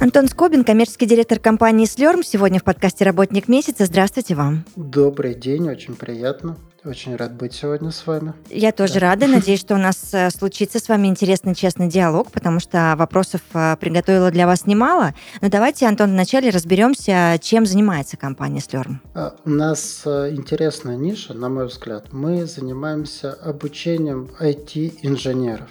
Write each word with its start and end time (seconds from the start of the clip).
Антон 0.00 0.28
Скобин, 0.28 0.62
коммерческий 0.62 1.06
директор 1.06 1.40
компании 1.40 1.84
«Слерм», 1.84 2.22
сегодня 2.22 2.60
в 2.60 2.62
подкасте 2.62 3.04
«Работник 3.04 3.48
месяца». 3.48 3.84
Здравствуйте 3.84 4.36
вам. 4.36 4.64
Добрый 4.76 5.34
день, 5.34 5.68
очень 5.68 5.96
приятно. 5.96 6.56
Очень 6.84 7.16
рад 7.16 7.34
быть 7.34 7.52
сегодня 7.52 7.90
с 7.90 8.06
вами. 8.06 8.32
Я 8.48 8.70
тоже 8.70 9.00
рада. 9.00 9.26
Надеюсь, 9.26 9.58
что 9.58 9.74
у 9.74 9.78
нас 9.78 10.14
э, 10.14 10.30
случится 10.30 10.78
с 10.78 10.88
вами 10.88 11.08
интересный, 11.08 11.56
честный 11.56 11.88
диалог, 11.88 12.30
потому 12.30 12.60
что 12.60 12.94
вопросов 12.96 13.40
э, 13.54 13.76
приготовила 13.80 14.30
для 14.30 14.46
вас 14.46 14.66
немало. 14.66 15.14
Но 15.40 15.48
давайте, 15.48 15.86
Антон, 15.86 16.12
вначале 16.12 16.50
разберемся, 16.50 17.36
чем 17.42 17.66
занимается 17.66 18.16
компания 18.16 18.60
«Слерм». 18.60 19.02
А, 19.14 19.34
У 19.44 19.50
нас 19.50 20.02
э, 20.04 20.30
интересная 20.30 20.96
ниша, 20.96 21.34
на 21.34 21.48
мой 21.48 21.66
взгляд. 21.66 22.12
Мы 22.12 22.46
занимаемся 22.46 23.32
обучением 23.32 24.30
IT-инженеров. 24.38 25.70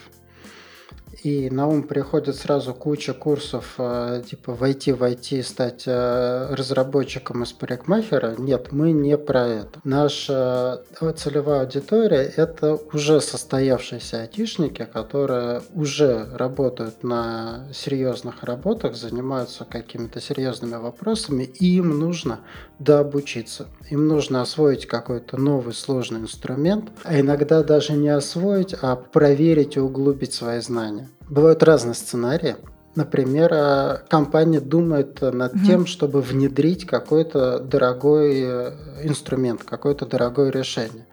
И 1.27 1.49
на 1.49 1.67
ум 1.67 1.83
приходит 1.83 2.37
сразу 2.37 2.73
куча 2.73 3.13
курсов, 3.13 3.73
э, 3.79 4.23
типа 4.29 4.53
войти 4.53 4.93
в 4.93 5.03
IT, 5.03 5.43
стать 5.43 5.83
э, 5.85 6.55
разработчиком 6.55 7.43
из 7.43 7.51
парикмахера. 7.51 8.35
Нет, 8.37 8.71
мы 8.71 8.93
не 8.93 9.17
про 9.17 9.45
это. 9.45 9.81
Наша 9.83 10.83
э, 11.01 11.11
целевая 11.17 11.63
аудитория– 11.63 12.31
это 12.37 12.79
уже 12.93 13.19
состоявшиеся 13.19 14.21
айтишники, 14.21 14.85
которые 14.85 15.63
уже 15.75 16.29
работают 16.33 17.03
на 17.03 17.67
серьезных 17.73 18.45
работах, 18.45 18.95
занимаются 18.95 19.65
какими-то 19.65 20.21
серьезными 20.21 20.75
вопросами, 20.75 21.43
и 21.43 21.75
им 21.75 21.99
нужно 21.99 22.39
дообучиться. 22.79 23.67
Им 23.89 24.07
нужно 24.07 24.41
освоить 24.41 24.85
какой-то 24.85 25.35
новый 25.35 25.73
сложный 25.73 26.21
инструмент, 26.21 26.89
а 27.03 27.19
иногда 27.19 27.63
даже 27.63 27.91
не 27.93 28.07
освоить, 28.07 28.73
а 28.81 28.95
проверить 28.95 29.75
и 29.75 29.81
углубить 29.81 30.33
свои 30.33 30.61
знания. 30.61 31.09
Бывают 31.29 31.63
разные 31.63 31.93
сценарии. 31.93 32.55
Например, 32.95 33.51
э, 33.53 33.97
компания 34.09 34.59
думает 34.59 35.21
над 35.21 35.53
Мгм. 35.53 35.65
тем, 35.65 35.85
чтобы 35.85 36.21
внедрить 36.21 36.85
какой-то 36.85 37.59
дорогой 37.59 38.41
э, 38.41 38.71
инструмент, 39.03 39.63
какое-то 39.63 40.05
дорогое 40.05 40.49
решение. 40.49 41.05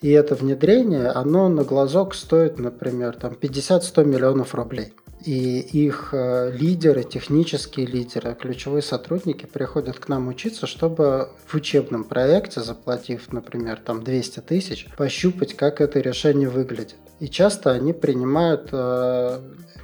И 0.00 0.10
это 0.10 0.34
внедрение, 0.34 1.08
оно 1.08 1.48
на 1.50 1.62
глазок 1.62 2.14
стоит, 2.14 2.58
например, 2.58 3.16
там 3.16 3.34
50-100 3.34 4.04
миллионов 4.04 4.54
рублей. 4.54 4.94
И 5.26 5.60
их 5.60 6.14
э, 6.14 6.50
лидеры, 6.52 7.02
технические 7.02 7.84
лидеры, 7.84 8.34
ключевые 8.34 8.80
сотрудники 8.80 9.44
приходят 9.44 9.98
к 9.98 10.08
нам 10.08 10.28
учиться, 10.28 10.66
чтобы 10.66 11.28
в 11.46 11.54
учебном 11.54 12.04
проекте, 12.04 12.62
заплатив, 12.62 13.30
например, 13.30 13.78
там 13.84 14.02
200 14.02 14.40
тысяч, 14.40 14.88
пощупать, 14.96 15.54
как 15.54 15.82
это 15.82 16.00
решение 16.00 16.48
выглядит. 16.48 16.96
И 17.20 17.28
часто 17.28 17.72
они 17.72 17.92
принимают, 17.92 18.70
э, 18.72 19.40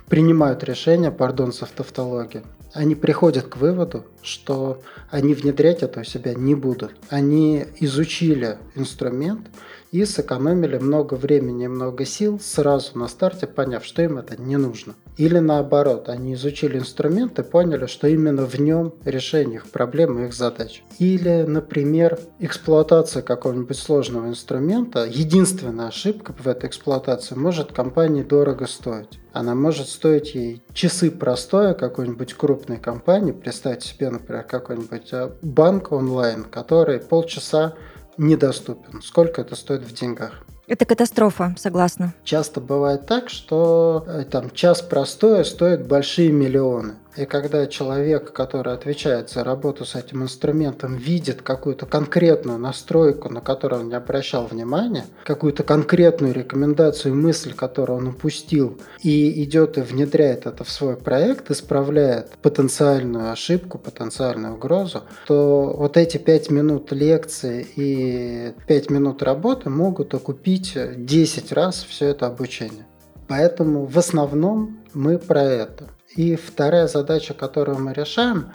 принимают 0.09 0.65
решение, 0.65 1.11
пардон, 1.11 1.53
с 1.53 1.59
тавтологией. 1.59 2.45
Они 2.73 2.95
приходят 2.95 3.47
к 3.47 3.57
выводу, 3.57 4.05
что 4.23 4.83
они 5.11 5.35
внедрять 5.35 5.83
это 5.83 6.01
у 6.01 6.05
себя 6.05 6.35
не 6.35 6.55
будут. 6.55 6.93
Они 7.11 7.65
изучили 7.81 8.59
инструмент 8.75 9.49
и 9.97 10.05
сэкономили 10.05 10.77
много 10.77 11.15
времени 11.15 11.65
и 11.65 11.69
много 11.69 12.05
сил 12.05 12.39
сразу 12.39 12.99
на 12.99 13.09
старте, 13.09 13.47
поняв, 13.47 13.85
что 13.85 14.03
им 14.03 14.19
это 14.19 14.41
не 14.41 14.59
нужно. 14.59 14.95
Или 15.17 15.39
наоборот, 15.39 16.11
они 16.11 16.35
изучили 16.35 16.79
инструмент 16.79 17.39
и 17.39 17.43
поняли, 17.43 17.87
что 17.87 18.07
именно 18.07 18.45
в 18.45 18.59
нем 18.61 18.93
решение 19.05 19.57
их 19.57 19.71
проблем 19.71 20.19
и 20.19 20.27
их 20.27 20.35
задач. 20.35 20.83
Или, 20.99 21.45
например, 21.47 22.19
эксплуатация 22.39 23.23
какого-нибудь 23.23 23.79
сложного 23.79 24.29
инструмента, 24.29 25.07
единственная 25.07 25.89
ошибка 25.89 26.35
в 26.39 26.47
этой 26.47 26.69
эксплуатации 26.69 27.35
может 27.35 27.73
компании 27.73 28.23
дорого 28.23 28.67
стоить. 28.67 29.19
Она 29.33 29.55
может 29.55 29.89
стоить 29.89 30.35
ей 30.35 30.63
часы 30.73 31.11
простоя 31.11 31.75
какой-нибудь 31.75 32.35
крупной 32.35 32.79
компании. 32.79 33.33
Представьте 33.33 33.89
себе, 33.89 34.11
например, 34.11 34.45
какой-нибудь 34.45 35.13
э, 35.13 35.31
банк 35.43 35.93
онлайн, 35.93 36.45
который 36.45 37.01
полчаса 37.01 37.75
недоступен. 38.19 39.03
Сколько 39.03 39.41
это 39.41 39.57
стоит 39.57 39.83
в 39.83 39.93
деньгах? 39.93 40.45
Это 40.67 40.85
катастрофа, 40.85 41.55
согласна. 41.57 42.13
Часто 42.25 42.61
бывает 42.61 43.07
так, 43.07 43.29
что 43.29 44.05
э, 44.09 44.25
там 44.25 44.51
час 44.51 44.83
простоя 44.83 45.45
стоит 45.45 45.87
большие 45.87 46.33
миллионы. 46.33 46.95
И 47.17 47.25
когда 47.25 47.67
человек, 47.67 48.33
который 48.33 48.75
отвечает 48.75 49.31
за 49.31 49.43
работу 49.43 49.85
с 49.85 49.95
этим 49.95 50.23
инструментом, 50.23 50.97
видит 50.97 51.41
какую-то 51.41 51.87
конкретную 51.87 52.59
настройку, 52.59 53.31
на 53.31 53.41
которую 53.41 53.83
он 53.83 53.89
не 53.89 53.95
обращал 53.95 54.47
внимания, 54.47 55.07
какую-то 55.25 55.63
конкретную 55.63 56.35
рекомендацию, 56.35 57.15
мысль, 57.15 57.55
которую 57.55 57.99
он 57.99 58.09
упустил, 58.09 58.79
и 59.03 59.43
идет 59.45 59.79
и 59.79 59.81
внедряет 59.81 60.47
это 60.47 60.65
в 60.65 60.71
свой 60.71 60.97
проект, 60.97 61.51
исправляет 61.51 62.33
потенциальную 62.43 63.33
ошибку, 63.33 63.79
потенциальную 63.79 64.55
угрозу, 64.55 65.03
то 65.27 65.75
вот 65.77 65.97
эти 65.97 66.19
пять 66.19 66.51
минут 66.51 66.93
лекции 66.93 67.67
и 67.77 68.53
пять 68.67 68.91
минут 68.91 69.23
работы 69.23 69.71
могут 69.71 70.13
окупить 70.13 70.77
10 70.97 71.53
раз 71.53 71.87
все 71.89 72.09
это 72.09 72.27
обучение. 72.27 72.87
Поэтому 73.29 73.87
в 73.87 73.99
основном 73.99 74.79
мы 74.93 75.19
про 75.19 75.43
это. 75.43 75.96
И 76.17 76.35
вторая 76.35 76.89
задача, 76.89 77.35
которую 77.35 77.79
мы 77.79 77.93
решаем, 77.93 78.53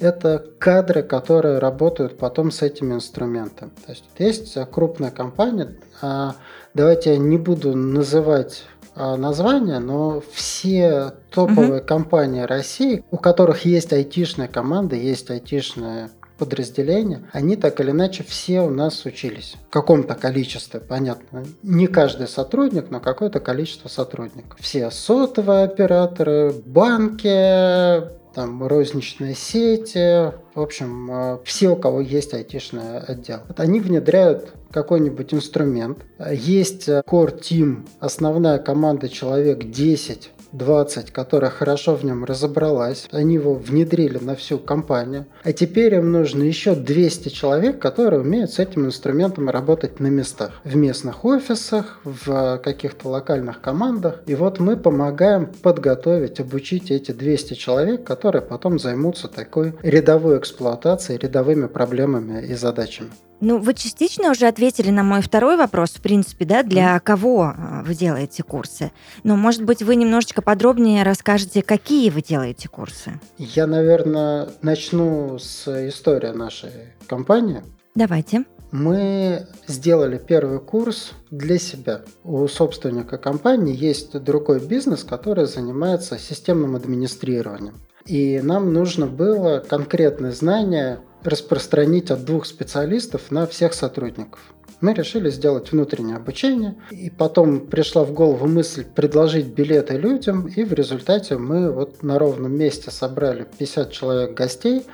это 0.00 0.44
кадры, 0.58 1.02
которые 1.02 1.58
работают 1.58 2.18
потом 2.18 2.50
с 2.50 2.62
этими 2.62 2.94
инструментами. 2.94 3.70
То 3.86 3.92
есть 3.92 4.04
есть 4.18 4.58
крупная 4.70 5.10
компания, 5.10 5.76
а, 6.02 6.34
давайте 6.74 7.12
я 7.12 7.18
не 7.18 7.38
буду 7.38 7.76
называть 7.76 8.64
а, 8.96 9.16
названия, 9.16 9.78
но 9.78 10.22
все 10.32 11.12
топовые 11.30 11.80
компании 11.80 12.42
России, 12.42 13.04
у 13.12 13.16
которых 13.16 13.64
есть 13.64 13.92
айтишная 13.92 14.48
команда, 14.48 14.96
есть 14.96 15.30
айтишные 15.30 16.10
подразделения, 16.38 17.22
они 17.32 17.56
так 17.56 17.80
или 17.80 17.90
иначе 17.90 18.24
все 18.24 18.62
у 18.62 18.70
нас 18.70 19.04
учились. 19.04 19.56
В 19.68 19.72
каком-то 19.72 20.14
количестве, 20.14 20.80
понятно. 20.80 21.44
Не 21.62 21.86
каждый 21.86 22.28
сотрудник, 22.28 22.90
но 22.90 23.00
какое-то 23.00 23.40
количество 23.40 23.88
сотрудников. 23.88 24.58
Все 24.60 24.90
сотовые 24.90 25.64
операторы, 25.64 26.52
банки, 26.64 28.02
там 28.34 28.66
розничные 28.66 29.34
сети, 29.34 30.32
в 30.54 30.60
общем, 30.60 31.10
э, 31.10 31.38
все, 31.44 31.70
у 31.70 31.76
кого 31.76 32.00
есть 32.00 32.34
айтишный 32.34 32.98
отдел. 32.98 33.40
Вот 33.46 33.60
они 33.60 33.78
внедряют 33.80 34.54
какой-нибудь 34.72 35.32
инструмент. 35.32 35.98
Есть 36.32 36.88
э, 36.88 37.02
core 37.06 37.40
team, 37.40 37.86
основная 38.00 38.58
команда 38.58 39.08
человек 39.08 39.64
10 39.70 40.30
20, 40.54 41.10
которая 41.10 41.50
хорошо 41.50 41.94
в 41.94 42.04
нем 42.04 42.24
разобралась. 42.24 43.08
Они 43.10 43.34
его 43.34 43.54
внедрили 43.54 44.18
на 44.18 44.34
всю 44.36 44.58
компанию. 44.58 45.26
А 45.42 45.52
теперь 45.52 45.94
им 45.94 46.12
нужно 46.12 46.42
еще 46.42 46.74
200 46.74 47.28
человек, 47.28 47.78
которые 47.78 48.20
умеют 48.20 48.52
с 48.52 48.58
этим 48.58 48.86
инструментом 48.86 49.50
работать 49.50 50.00
на 50.00 50.06
местах. 50.06 50.60
В 50.64 50.76
местных 50.76 51.24
офисах, 51.24 52.00
в 52.04 52.58
каких-то 52.58 53.08
локальных 53.08 53.60
командах. 53.60 54.22
И 54.26 54.34
вот 54.34 54.60
мы 54.60 54.76
помогаем 54.76 55.46
подготовить, 55.62 56.40
обучить 56.40 56.90
эти 56.90 57.12
200 57.12 57.54
человек, 57.54 58.04
которые 58.04 58.42
потом 58.42 58.78
займутся 58.78 59.28
такой 59.28 59.74
рядовой 59.82 60.38
эксплуатацией, 60.38 61.18
рядовыми 61.18 61.66
проблемами 61.66 62.44
и 62.46 62.54
задачами. 62.54 63.10
Ну, 63.40 63.58
вы 63.58 63.74
частично 63.74 64.30
уже 64.30 64.46
ответили 64.46 64.90
на 64.90 65.02
мой 65.02 65.20
второй 65.20 65.56
вопрос, 65.56 65.90
в 65.90 66.00
принципе, 66.00 66.44
да, 66.44 66.62
для 66.62 66.98
кого 67.00 67.42
а, 67.42 67.82
вы 67.84 67.94
делаете 67.94 68.42
курсы. 68.42 68.92
Но, 69.22 69.36
может 69.36 69.64
быть, 69.64 69.82
вы 69.82 69.96
немножечко 69.96 70.40
подробнее 70.40 71.02
расскажете, 71.02 71.62
какие 71.62 72.10
вы 72.10 72.22
делаете 72.22 72.68
курсы. 72.68 73.20
Я, 73.38 73.66
наверное, 73.66 74.48
начну 74.62 75.38
с 75.38 75.68
истории 75.88 76.30
нашей 76.30 76.70
компании. 77.06 77.62
Давайте. 77.94 78.44
Мы 78.72 79.46
сделали 79.68 80.18
первый 80.18 80.58
курс 80.58 81.12
для 81.30 81.58
себя. 81.58 82.02
У 82.24 82.48
собственника 82.48 83.18
компании 83.18 83.76
есть 83.76 84.18
другой 84.20 84.58
бизнес, 84.58 85.04
который 85.04 85.46
занимается 85.46 86.18
системным 86.18 86.74
администрированием. 86.74 87.76
И 88.04 88.40
нам 88.42 88.72
нужно 88.72 89.06
было 89.06 89.60
конкретные 89.66 90.32
знания 90.32 90.98
распространить 91.24 92.10
от 92.10 92.24
двух 92.24 92.46
специалистов 92.46 93.30
на 93.30 93.46
всех 93.46 93.74
сотрудников. 93.74 94.40
Мы 94.80 94.92
решили 94.92 95.30
сделать 95.30 95.72
внутреннее 95.72 96.16
обучение, 96.16 96.74
и 96.90 97.08
потом 97.08 97.60
пришла 97.60 98.04
в 98.04 98.12
голову 98.12 98.46
мысль 98.46 98.84
предложить 98.84 99.46
билеты 99.46 99.96
людям, 99.96 100.46
и 100.46 100.62
в 100.62 100.72
результате 100.74 101.38
мы 101.38 101.70
вот 101.72 102.02
на 102.02 102.18
ровном 102.18 102.52
месте 102.52 102.90
собрали 102.90 103.46
50 103.58 103.90
человек 103.92 104.34
гостей, 104.34 104.84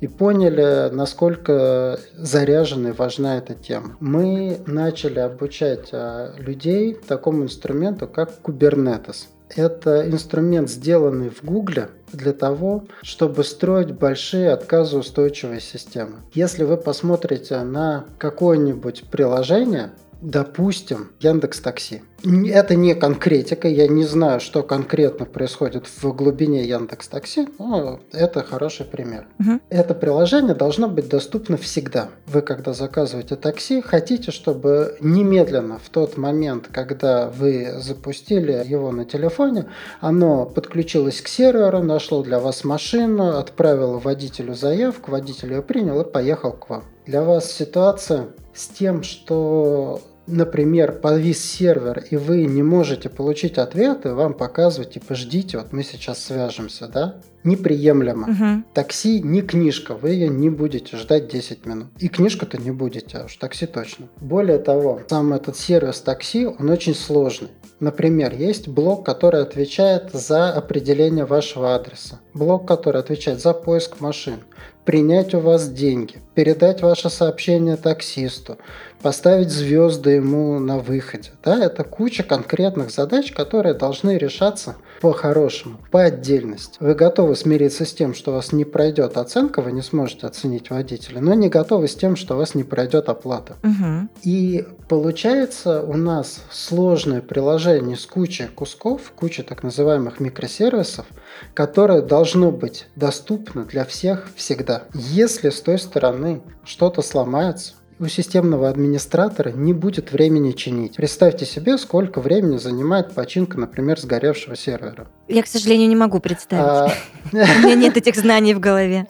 и 0.00 0.06
поняли, 0.06 0.88
насколько 0.94 1.98
заряжена 2.14 2.90
и 2.90 2.92
важна 2.92 3.38
эта 3.38 3.54
тема. 3.54 3.96
Мы 4.00 4.60
начали 4.66 5.18
обучать 5.18 5.90
а, 5.92 6.34
людей 6.38 6.94
такому 6.94 7.44
инструменту, 7.44 8.08
как 8.08 8.30
Kubernetes. 8.42 9.26
Это 9.56 10.08
инструмент, 10.08 10.70
сделанный 10.70 11.30
в 11.30 11.42
Гугле 11.44 11.88
для 12.12 12.32
того, 12.32 12.84
чтобы 13.02 13.44
строить 13.44 13.92
большие 13.92 14.52
отказоустойчивые 14.52 15.60
системы. 15.60 16.16
Если 16.34 16.64
вы 16.64 16.76
посмотрите 16.76 17.60
на 17.62 18.04
какое-нибудь 18.18 19.04
приложение, 19.10 19.90
допустим, 20.20 21.12
Яндекс 21.20 21.60
Такси. 21.60 22.02
Это 22.22 22.74
не 22.74 22.94
конкретика, 22.94 23.66
я 23.66 23.88
не 23.88 24.04
знаю, 24.04 24.40
что 24.40 24.62
конкретно 24.62 25.24
происходит 25.24 25.86
в 25.86 26.12
глубине 26.12 26.64
Яндекс 26.64 27.08
Такси, 27.08 27.48
но 27.58 28.00
это 28.12 28.42
хороший 28.42 28.84
пример. 28.84 29.26
Угу. 29.38 29.60
Это 29.70 29.94
приложение 29.94 30.54
должно 30.54 30.88
быть 30.88 31.08
доступно 31.08 31.56
всегда. 31.56 32.08
Вы, 32.26 32.42
когда 32.42 32.74
заказываете 32.74 33.36
такси, 33.36 33.80
хотите, 33.80 34.30
чтобы 34.30 34.96
немедленно, 35.00 35.78
в 35.78 35.88
тот 35.88 36.18
момент, 36.18 36.68
когда 36.70 37.28
вы 37.28 37.72
запустили 37.78 38.62
его 38.66 38.92
на 38.92 39.06
телефоне, 39.06 39.66
оно 40.00 40.44
подключилось 40.44 41.22
к 41.22 41.28
серверу, 41.28 41.82
нашло 41.82 42.22
для 42.22 42.38
вас 42.38 42.64
машину, 42.64 43.38
отправило 43.38 43.98
водителю 43.98 44.54
заявку, 44.54 45.10
водитель 45.10 45.52
ее 45.52 45.62
принял 45.62 46.00
и 46.02 46.10
поехал 46.10 46.52
к 46.52 46.68
вам. 46.68 46.84
Для 47.06 47.22
вас 47.22 47.50
ситуация 47.50 48.28
с 48.54 48.68
тем, 48.68 49.02
что 49.02 50.00
например, 50.30 50.92
подвис 50.92 51.44
сервер, 51.44 52.04
и 52.10 52.16
вы 52.16 52.44
не 52.44 52.62
можете 52.62 53.08
получить 53.08 53.58
ответы, 53.58 54.14
вам 54.14 54.34
показывают, 54.34 54.92
типа, 54.92 55.14
ждите, 55.14 55.58
вот 55.58 55.72
мы 55.72 55.82
сейчас 55.82 56.22
свяжемся, 56.22 56.88
да? 56.88 57.20
Неприемлемо. 57.42 58.28
Угу. 58.28 58.64
Такси 58.74 59.20
не 59.20 59.42
книжка, 59.42 59.94
вы 59.94 60.10
ее 60.10 60.28
не 60.28 60.50
будете 60.50 60.96
ждать 60.96 61.28
10 61.28 61.66
минут. 61.66 61.88
И 61.98 62.08
книжку-то 62.08 62.58
не 62.58 62.70
будете, 62.70 63.18
а 63.18 63.24
уж 63.24 63.36
такси 63.36 63.66
точно. 63.66 64.08
Более 64.20 64.58
того, 64.58 65.00
сам 65.08 65.32
этот 65.32 65.56
сервис 65.56 66.00
такси, 66.00 66.46
он 66.46 66.68
очень 66.68 66.94
сложный. 66.94 67.48
Например, 67.80 68.34
есть 68.34 68.68
блок, 68.68 69.06
который 69.06 69.40
отвечает 69.40 70.10
за 70.12 70.52
определение 70.52 71.24
вашего 71.24 71.74
адреса. 71.74 72.20
Блок, 72.34 72.68
который 72.68 73.00
отвечает 73.00 73.40
за 73.40 73.54
поиск 73.54 74.00
машин 74.00 74.40
принять 74.84 75.34
у 75.34 75.40
вас 75.40 75.68
деньги, 75.68 76.16
передать 76.34 76.82
ваше 76.82 77.10
сообщение 77.10 77.76
таксисту, 77.76 78.58
поставить 79.02 79.50
звезды 79.50 80.10
ему 80.10 80.58
на 80.58 80.78
выходе. 80.78 81.30
Да, 81.42 81.64
это 81.64 81.84
куча 81.84 82.22
конкретных 82.22 82.90
задач, 82.90 83.32
которые 83.32 83.74
должны 83.74 84.18
решаться 84.18 84.76
по-хорошему, 85.00 85.78
по 85.90 86.02
отдельности. 86.02 86.76
Вы 86.80 86.94
готовы 86.94 87.34
смириться 87.36 87.84
с 87.84 87.92
тем, 87.92 88.14
что 88.14 88.32
у 88.32 88.34
вас 88.34 88.52
не 88.52 88.64
пройдет 88.64 89.16
оценка, 89.16 89.62
вы 89.62 89.72
не 89.72 89.82
сможете 89.82 90.26
оценить 90.26 90.70
водителя, 90.70 91.20
но 91.20 91.34
не 91.34 91.48
готовы 91.48 91.88
с 91.88 91.94
тем, 91.94 92.16
что 92.16 92.34
у 92.34 92.38
вас 92.38 92.54
не 92.54 92.64
пройдет 92.64 93.08
оплата. 93.08 93.56
Угу. 93.62 94.08
И 94.22 94.66
получается 94.88 95.82
у 95.82 95.94
нас 95.96 96.40
сложное 96.50 97.22
приложение 97.22 97.96
с 97.96 98.04
кучей 98.06 98.46
кусков, 98.46 99.12
кучей 99.16 99.42
так 99.42 99.62
называемых 99.62 100.20
микросервисов, 100.20 101.06
которое 101.54 102.02
должно 102.02 102.50
быть 102.50 102.86
доступно 102.96 103.64
для 103.64 103.84
всех 103.84 104.28
всегда. 104.36 104.84
Если 104.94 105.50
с 105.50 105.60
той 105.60 105.78
стороны 105.78 106.42
что-то 106.64 107.02
сломается, 107.02 107.74
у 108.00 108.08
системного 108.08 108.68
администратора 108.68 109.52
не 109.52 109.74
будет 109.74 110.10
времени 110.10 110.52
чинить. 110.52 110.96
Представьте 110.96 111.44
себе, 111.44 111.76
сколько 111.76 112.20
времени 112.20 112.56
занимает 112.56 113.12
починка, 113.12 113.60
например, 113.60 114.00
сгоревшего 114.00 114.56
сервера. 114.56 115.06
Я, 115.28 115.42
к 115.42 115.46
сожалению, 115.46 115.88
не 115.88 115.96
могу 115.96 116.18
представить. 116.18 116.64
А, 116.64 116.92
у 117.32 117.36
меня 117.36 117.74
нет 117.74 117.96
этих 117.98 118.16
знаний 118.16 118.54
в 118.54 118.60
голове. 118.60 119.06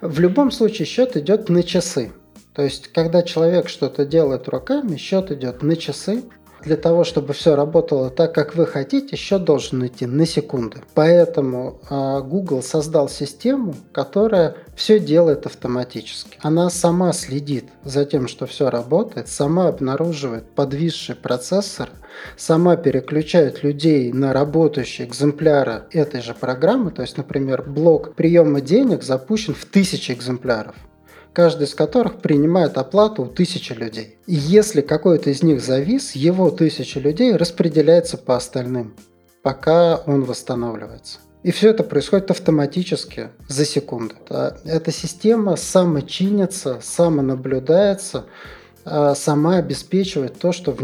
В 0.00 0.18
любом 0.18 0.50
случае 0.50 0.86
счет 0.86 1.16
идет 1.16 1.48
на 1.48 1.62
часы. 1.62 2.12
То 2.52 2.62
есть, 2.62 2.88
когда 2.88 3.22
человек 3.22 3.68
что-то 3.68 4.04
делает 4.04 4.48
руками, 4.48 4.96
счет 4.96 5.30
идет 5.30 5.62
на 5.62 5.76
часы, 5.76 6.24
для 6.64 6.76
того, 6.76 7.04
чтобы 7.04 7.32
все 7.32 7.54
работало 7.54 8.10
так, 8.10 8.34
как 8.34 8.54
вы 8.54 8.66
хотите, 8.66 9.16
счет 9.16 9.44
должен 9.44 9.86
идти 9.86 10.06
на 10.06 10.26
секунды. 10.26 10.78
Поэтому 10.94 11.80
э, 11.88 12.20
Google 12.22 12.62
создал 12.62 13.08
систему, 13.08 13.74
которая 13.92 14.56
все 14.74 14.98
делает 14.98 15.46
автоматически. 15.46 16.38
Она 16.40 16.70
сама 16.70 17.12
следит 17.12 17.66
за 17.84 18.04
тем, 18.04 18.28
что 18.28 18.46
все 18.46 18.70
работает, 18.70 19.28
сама 19.28 19.68
обнаруживает 19.68 20.50
подвисший 20.50 21.14
процессор, 21.14 21.90
сама 22.36 22.76
переключает 22.76 23.62
людей 23.62 24.12
на 24.12 24.32
работающие 24.32 25.06
экземпляры 25.06 25.84
этой 25.90 26.20
же 26.20 26.34
программы. 26.34 26.90
То 26.90 27.02
есть, 27.02 27.16
например, 27.16 27.62
блок 27.62 28.14
приема 28.14 28.60
денег 28.60 29.02
запущен 29.02 29.54
в 29.54 29.64
тысячи 29.64 30.12
экземпляров 30.12 30.74
каждый 31.32 31.64
из 31.64 31.74
которых 31.74 32.20
принимает 32.20 32.76
оплату 32.78 33.22
у 33.22 33.26
тысячи 33.26 33.72
людей. 33.72 34.18
И 34.26 34.34
если 34.34 34.80
какой-то 34.80 35.30
из 35.30 35.42
них 35.42 35.62
завис, 35.62 36.12
его 36.12 36.50
тысяча 36.50 37.00
людей 37.00 37.36
распределяется 37.36 38.18
по 38.18 38.36
остальным, 38.36 38.94
пока 39.42 39.96
он 40.06 40.24
восстанавливается. 40.24 41.18
И 41.42 41.50
все 41.50 41.70
это 41.70 41.82
происходит 41.82 42.30
автоматически 42.30 43.30
за 43.48 43.64
секунду. 43.64 44.14
Эта 44.28 44.92
система 44.92 45.56
самочинится, 45.56 46.78
самонаблюдается, 46.82 48.26
а 48.84 49.14
сама 49.14 49.56
обеспечивает 49.56 50.38
то, 50.38 50.52
что 50.52 50.76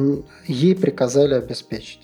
ей 0.47 0.75
приказали 0.75 1.35
обеспечить. 1.35 2.01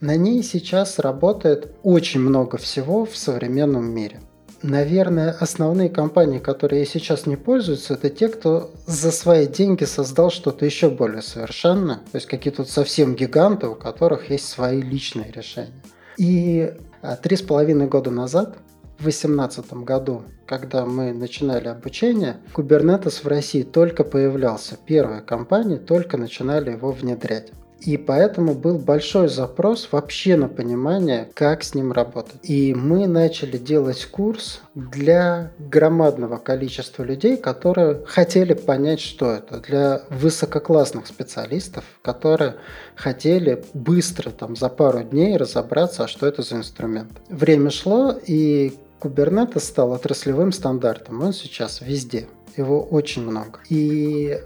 На 0.00 0.14
ней 0.14 0.44
сейчас 0.44 1.00
работает 1.00 1.72
очень 1.82 2.20
много 2.20 2.56
всего 2.56 3.04
в 3.04 3.16
современном 3.16 3.92
мире. 3.92 4.20
Наверное, 4.62 5.36
основные 5.38 5.88
компании, 5.88 6.40
которые 6.40 6.84
сейчас 6.84 7.26
не 7.26 7.36
пользуются, 7.36 7.94
это 7.94 8.10
те, 8.10 8.28
кто 8.28 8.72
за 8.86 9.12
свои 9.12 9.46
деньги 9.46 9.84
создал 9.84 10.30
что-то 10.30 10.64
еще 10.64 10.90
более 10.90 11.22
совершенное. 11.22 11.96
То 12.10 12.16
есть 12.16 12.26
какие-то 12.26 12.64
совсем 12.64 13.14
гиганты, 13.14 13.68
у 13.68 13.76
которых 13.76 14.30
есть 14.30 14.48
свои 14.48 14.82
личные 14.82 15.30
решения. 15.30 15.80
И 16.16 16.74
а, 17.02 17.14
три 17.14 17.36
с 17.36 17.42
половиной 17.42 17.86
года 17.86 18.10
назад, 18.10 18.58
в 18.98 19.04
2018 19.04 19.72
году, 19.84 20.24
когда 20.44 20.84
мы 20.84 21.12
начинали 21.12 21.68
обучение, 21.68 22.38
Kubernetes 22.52 23.22
в 23.22 23.28
России 23.28 23.62
только 23.62 24.02
появлялся. 24.02 24.76
Первые 24.84 25.20
компании 25.20 25.76
только 25.76 26.16
начинали 26.16 26.72
его 26.72 26.90
внедрять. 26.90 27.52
И 27.80 27.96
поэтому 27.96 28.54
был 28.54 28.78
большой 28.78 29.28
запрос 29.28 29.88
вообще 29.92 30.36
на 30.36 30.48
понимание, 30.48 31.30
как 31.34 31.62
с 31.62 31.74
ним 31.74 31.92
работать. 31.92 32.40
И 32.42 32.74
мы 32.74 33.06
начали 33.06 33.56
делать 33.56 34.04
курс 34.06 34.60
для 34.74 35.52
громадного 35.58 36.38
количества 36.38 37.04
людей, 37.04 37.36
которые 37.36 38.04
хотели 38.04 38.54
понять, 38.54 39.00
что 39.00 39.30
это. 39.30 39.60
Для 39.60 40.02
высококлассных 40.10 41.06
специалистов, 41.06 41.84
которые 42.02 42.56
хотели 42.96 43.64
быстро, 43.74 44.30
там, 44.30 44.56
за 44.56 44.68
пару 44.68 45.02
дней 45.02 45.36
разобраться, 45.36 46.04
а 46.04 46.08
что 46.08 46.26
это 46.26 46.42
за 46.42 46.56
инструмент. 46.56 47.10
Время 47.28 47.70
шло, 47.70 48.12
и 48.26 48.74
Kubernetes 49.00 49.60
стал 49.60 49.92
отраслевым 49.92 50.52
стандартом. 50.52 51.22
Он 51.22 51.32
сейчас 51.32 51.80
везде. 51.80 52.26
Его 52.56 52.82
очень 52.82 53.22
много. 53.22 53.60
И 53.68 54.40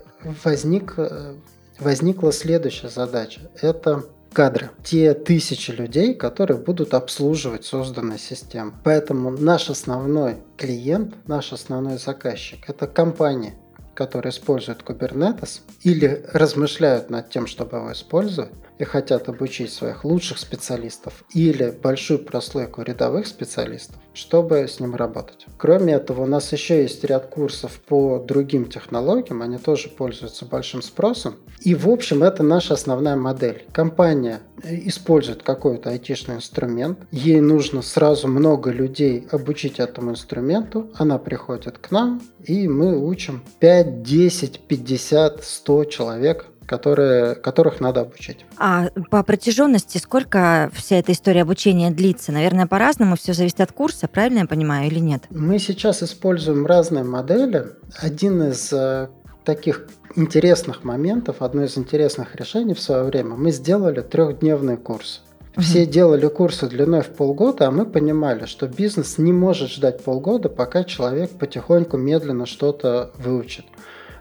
возник 0.45 0.95
э, 0.99 1.35
возникла 1.79 2.33
следующая 2.33 2.89
задача. 2.89 3.41
Это 3.61 4.05
кадры. 4.33 4.71
Те 4.83 5.15
тысячи 5.15 5.71
людей, 5.71 6.15
которые 6.15 6.59
будут 6.59 6.95
обслуживать 6.95 7.65
созданную 7.65 8.19
систему. 8.19 8.73
Поэтому 8.85 9.31
наш 9.31 9.71
основной 9.71 10.37
клиент, 10.57 11.15
наш 11.27 11.53
основной 11.53 11.99
заказчик– 11.99 12.65
это 12.69 12.87
компания, 12.87 13.55
которые 13.95 14.31
используют 14.31 14.83
Kubernetes 14.83 15.61
или 15.83 16.25
размышляют 16.33 17.11
над 17.11 17.31
тем, 17.31 17.47
чтобы 17.47 17.79
его 17.79 17.93
использовать, 17.93 18.53
и 18.83 18.85
хотят 18.85 19.29
обучить 19.29 19.73
своих 19.73 20.05
лучших 20.05 20.39
специалистов 20.39 21.23
или 21.33 21.71
большую 21.71 22.19
прослойку 22.19 22.83
рядовых 22.83 23.29
специалистов, 23.29 23.95
чтобы 24.13 24.67
с 24.67 24.81
ним 24.81 24.97
работать. 24.97 25.47
Кроме 25.57 25.93
этого, 25.93 26.23
у 26.23 26.27
нас 26.27 26.53
еще 26.53 26.83
есть 26.83 27.05
ряд 27.05 27.27
курсов 27.27 27.79
по 27.87 28.19
другим 28.19 28.69
технологиям, 28.69 29.41
они 29.41 29.59
тоже 29.59 29.89
пользуются 29.89 30.47
большим 30.47 30.83
спросом. 30.83 31.37
И, 31.61 31.77
в 31.77 31.89
общем, 31.89 32.25
это 32.25 32.43
наша 32.43 32.75
основная 32.75 33.15
модель. 33.15 33.65
Компания 33.73 34.41
использует 34.65 35.45
какой-то 35.45 35.91
айтишный 35.91 36.35
инструмент, 36.35 36.99
ей 37.13 37.41
нужно 37.41 37.83
сразу 37.83 38.27
много 38.27 38.73
людей 38.73 39.29
обучить 39.31 39.79
этому 39.79 40.11
инструменту, 40.11 40.91
она 40.95 41.19
приходит 41.19 41.79
к 41.79 41.93
нам, 41.93 42.21
и 42.43 42.67
мы 42.67 42.99
учим 42.99 43.45
5, 43.61 44.03
10, 44.03 44.61
50, 44.67 45.45
100 45.45 45.85
человек 45.85 46.47
которые, 46.67 47.35
которых 47.35 47.81
надо 47.81 48.03
обучить. 48.03 48.45
А 48.57 48.89
по 49.11 49.23
протяженности 49.23 49.99
сколько 49.99 50.71
вся 50.75 50.97
эта 50.97 51.13
история 51.13 51.43
обучения 51.43 51.91
длится? 51.91 52.33
Наверное, 52.33 52.67
по-разному, 52.67 53.17
все 53.17 53.33
зависит 53.33 53.61
от 53.61 53.73
курса, 53.73 54.09
правильно 54.09 54.41
я 54.41 54.47
понимаю, 54.47 54.87
или 54.87 54.99
нет? 54.99 55.25
Мы 55.31 55.59
сейчас 55.59 56.03
используем 56.03 56.67
разные 56.67 57.05
модели. 57.05 57.67
Один 57.99 58.43
из 58.43 58.73
э, 58.73 59.09
таких 59.45 59.87
интересных 60.17 60.85
моментов, 60.85 61.37
одно 61.41 61.65
из 61.65 61.77
интересных 61.77 62.35
решений 62.37 62.75
в 62.75 62.81
свое 62.81 63.05
время, 63.05 63.35
мы 63.37 63.51
сделали 63.51 64.01
трехдневный 64.01 64.77
курс. 64.77 65.23
Все 65.57 65.85
делали 65.85 66.29
курсы 66.29 66.67
длиной 66.67 67.03
в 67.03 67.09
полгода, 67.09 67.69
а 67.69 67.71
мы 67.71 67.85
понимали, 67.85 68.47
что 68.47 68.67
бизнес 68.67 69.19
не 69.19 69.33
может 69.33 69.71
ждать 69.71 70.03
полгода, 70.03 70.49
пока 70.49 70.83
человек 70.83 71.31
потихоньку, 71.31 71.99
медленно 71.99 72.47
что-то 72.47 73.11
выучит. 73.19 73.67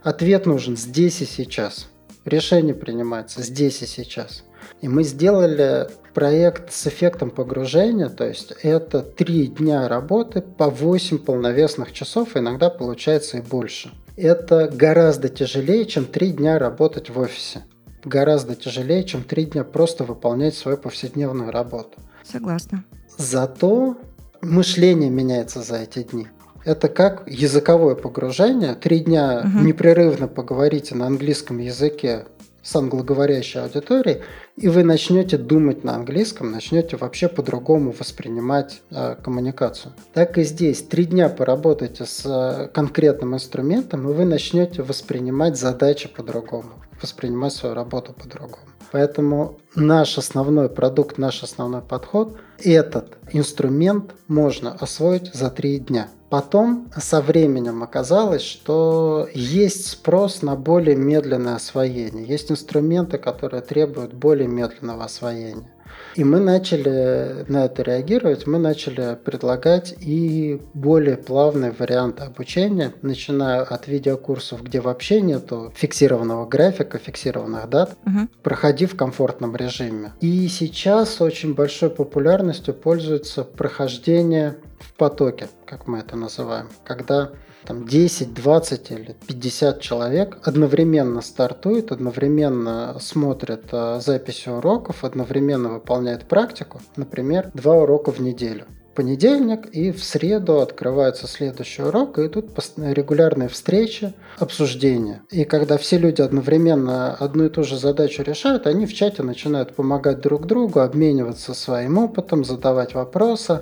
Ответ 0.03 0.45
нужен 0.45 0.75
здесь 0.75 1.21
и 1.21 1.25
сейчас. 1.25 1.87
Решение 2.25 2.73
принимается 2.73 3.41
здесь 3.41 3.81
и 3.81 3.85
сейчас. 3.85 4.43
И 4.81 4.87
мы 4.87 5.03
сделали 5.03 5.87
проект 6.13 6.71
с 6.71 6.87
эффектом 6.87 7.31
погружения, 7.31 8.09
то 8.09 8.27
есть 8.27 8.53
это 8.63 9.01
три 9.01 9.47
дня 9.47 9.87
работы 9.87 10.41
по 10.41 10.69
8 10.69 11.19
полновесных 11.19 11.93
часов, 11.93 12.35
иногда 12.35 12.69
получается 12.69 13.37
и 13.37 13.41
больше. 13.41 13.91
Это 14.17 14.69
гораздо 14.71 15.29
тяжелее, 15.29 15.85
чем 15.85 16.05
три 16.05 16.31
дня 16.31 16.59
работать 16.59 17.09
в 17.09 17.19
офисе 17.19 17.63
гораздо 18.05 18.55
тяжелее, 18.55 19.03
чем 19.03 19.23
три 19.23 19.45
дня 19.45 19.63
просто 19.63 20.03
выполнять 20.03 20.55
свою 20.55 20.77
повседневную 20.77 21.51
работу. 21.51 21.99
Согласна. 22.23 22.83
Зато 23.17 23.97
мышление 24.41 25.09
меняется 25.09 25.61
за 25.61 25.77
эти 25.77 26.03
дни. 26.03 26.27
Это 26.63 26.89
как 26.89 27.23
языковое 27.27 27.95
погружение. 27.95 28.75
Три 28.75 28.99
дня 28.99 29.43
угу. 29.43 29.65
непрерывно 29.65 30.27
поговорите 30.27 30.95
на 30.95 31.07
английском 31.07 31.57
языке 31.57 32.25
с 32.63 32.75
англоговорящей 32.75 33.59
аудиторией, 33.59 34.21
и 34.55 34.67
вы 34.67 34.83
начнете 34.83 35.37
думать 35.37 35.83
на 35.83 35.95
английском, 35.95 36.51
начнете 36.51 36.95
вообще 36.95 37.27
по-другому 37.27 37.91
воспринимать 37.97 38.81
э, 38.91 39.15
коммуникацию. 39.23 39.93
Так 40.13 40.37
и 40.37 40.43
здесь. 40.43 40.83
Три 40.83 41.05
дня 41.05 41.29
поработайте 41.29 42.05
с 42.05 42.21
э, 42.23 42.67
конкретным 42.67 43.33
инструментом, 43.33 44.07
и 44.07 44.13
вы 44.13 44.25
начнете 44.25 44.83
воспринимать 44.83 45.57
задачи 45.57 46.07
по-другому 46.07 46.73
воспринимать 47.01 47.53
свою 47.53 47.75
работу 47.75 48.13
по-другому. 48.13 48.63
Поэтому 48.91 49.59
наш 49.75 50.17
основной 50.17 50.69
продукт, 50.69 51.17
наш 51.17 51.43
основной 51.43 51.81
подход, 51.81 52.37
этот 52.59 53.17
инструмент 53.31 54.13
можно 54.27 54.73
освоить 54.73 55.33
за 55.33 55.49
три 55.49 55.79
дня. 55.79 56.09
Потом 56.29 56.89
со 56.95 57.21
временем 57.21 57.83
оказалось, 57.83 58.41
что 58.41 59.27
есть 59.33 59.87
спрос 59.87 60.41
на 60.41 60.55
более 60.55 60.95
медленное 60.95 61.55
освоение. 61.55 62.25
Есть 62.25 62.51
инструменты, 62.51 63.17
которые 63.17 63.61
требуют 63.61 64.13
более 64.13 64.47
медленного 64.47 65.03
освоения. 65.03 65.70
И 66.15 66.23
мы 66.23 66.39
начали 66.39 67.45
на 67.47 67.65
это 67.65 67.83
реагировать, 67.83 68.45
мы 68.45 68.59
начали 68.59 69.17
предлагать 69.23 69.95
и 69.99 70.61
более 70.73 71.17
плавные 71.17 71.71
варианты 71.71 72.23
обучения, 72.23 72.93
начиная 73.01 73.61
от 73.61 73.87
видеокурсов, 73.87 74.63
где 74.63 74.81
вообще 74.81 75.21
нету 75.21 75.71
фиксированного 75.75 76.45
графика, 76.45 76.97
фиксированных 76.97 77.69
дат, 77.69 77.97
угу. 78.05 78.27
проходи 78.43 78.85
в 78.85 78.95
комфортном 78.95 79.55
режиме. 79.55 80.13
И 80.19 80.47
сейчас 80.47 81.21
очень 81.21 81.53
большой 81.53 81.89
популярностью 81.89 82.73
пользуется 82.73 83.43
прохождение 83.43 84.57
в 84.79 84.93
потоке, 84.93 85.47
как 85.65 85.87
мы 85.87 85.99
это 85.99 86.17
называем, 86.17 86.67
когда 86.83 87.31
там 87.65 87.87
10, 87.87 88.33
20 88.33 88.91
или 88.91 89.15
50 89.27 89.81
человек 89.81 90.39
одновременно 90.43 91.21
стартует, 91.21 91.91
одновременно 91.91 92.97
смотрят 92.99 93.65
э, 93.71 93.99
записи 94.01 94.49
уроков, 94.49 95.03
одновременно 95.03 95.69
выполняет 95.69 96.25
практику, 96.25 96.81
например, 96.95 97.51
два 97.53 97.75
урока 97.75 98.11
в 98.11 98.19
неделю 98.19 98.65
понедельник, 98.95 99.67
и 99.67 99.91
в 99.91 100.03
среду 100.03 100.59
открывается 100.59 101.27
следующий 101.27 101.83
урок, 101.83 102.19
и 102.19 102.27
идут 102.27 102.51
регулярные 102.77 103.49
встречи, 103.49 104.13
обсуждения. 104.37 105.21
И 105.29 105.45
когда 105.45 105.77
все 105.77 105.97
люди 105.97 106.21
одновременно 106.21 107.13
одну 107.15 107.45
и 107.45 107.49
ту 107.49 107.63
же 107.63 107.77
задачу 107.77 108.23
решают, 108.23 108.67
они 108.67 108.85
в 108.85 108.93
чате 108.93 109.23
начинают 109.23 109.75
помогать 109.75 110.21
друг 110.21 110.45
другу, 110.45 110.79
обмениваться 110.81 111.53
своим 111.53 111.97
опытом, 111.97 112.43
задавать 112.43 112.93
вопросы, 112.93 113.61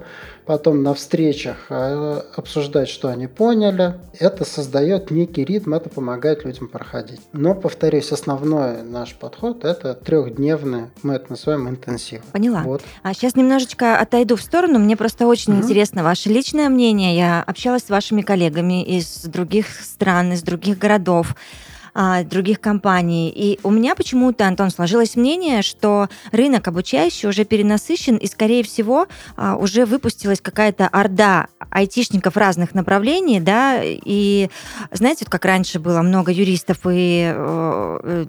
потом 0.49 0.81
на 0.81 0.95
встречах 0.95 1.67
э, 1.69 2.23
обсуждать, 2.35 2.89
что 2.89 3.09
они 3.09 3.27
поняли. 3.27 3.93
Это 4.17 4.45
создает 4.45 5.11
некий 5.11 5.45
ритм, 5.45 5.75
это 5.75 5.91
помогает 5.91 6.43
людям 6.43 6.67
проходить. 6.67 7.21
Но, 7.33 7.53
повторюсь, 7.53 8.11
основной 8.11 8.81
наш 8.81 9.13
подход– 9.13 9.63
это 9.63 9.93
трехдневный, 9.93 10.85
мы 11.03 11.13
это 11.13 11.29
называем 11.29 11.69
интенсив. 11.69 12.23
Поняла. 12.31 12.63
Вот. 12.63 12.81
А 13.03 13.13
сейчас 13.13 13.35
немножечко 13.35 13.99
отойду 13.99 14.37
в 14.37 14.41
сторону. 14.41 14.79
Мне 14.79 14.97
просто 14.97 15.27
очень 15.27 15.53
mm-hmm. 15.53 15.61
интересно 15.61 16.03
ваше 16.03 16.29
личное 16.29 16.67
мнение. 16.69 17.15
Я 17.15 17.43
общалась 17.43 17.83
с 17.83 17.89
вашими 17.91 18.23
коллегами 18.23 18.83
из 18.83 19.25
других 19.25 19.67
стран, 19.69 20.33
из 20.33 20.41
других 20.41 20.79
городов 20.79 21.35
а, 21.93 22.23
других 22.23 22.59
компаний. 22.59 23.31
И 23.35 23.59
у 23.63 23.71
меня 23.71 23.95
почему-то, 23.95 24.47
Антон, 24.47 24.69
сложилось 24.71 25.15
мнение, 25.15 25.61
что 25.61 26.09
рынок 26.31 26.67
обучающий 26.67 27.29
уже 27.29 27.45
перенасыщен, 27.45 28.17
и, 28.17 28.27
скорее 28.27 28.63
всего, 28.63 29.07
а, 29.35 29.55
уже 29.55 29.85
выпустилась 29.85 30.41
какая-то 30.41 30.87
орда 30.87 31.47
айтишников 31.69 32.37
разных 32.37 32.73
направлений, 32.73 33.39
да, 33.39 33.81
и 33.83 34.49
знаете, 34.91 35.25
вот 35.25 35.29
как 35.29 35.45
раньше 35.45 35.79
было 35.79 36.01
много 36.01 36.31
юристов 36.31 36.79
и 36.89 37.31
э, 37.35 38.25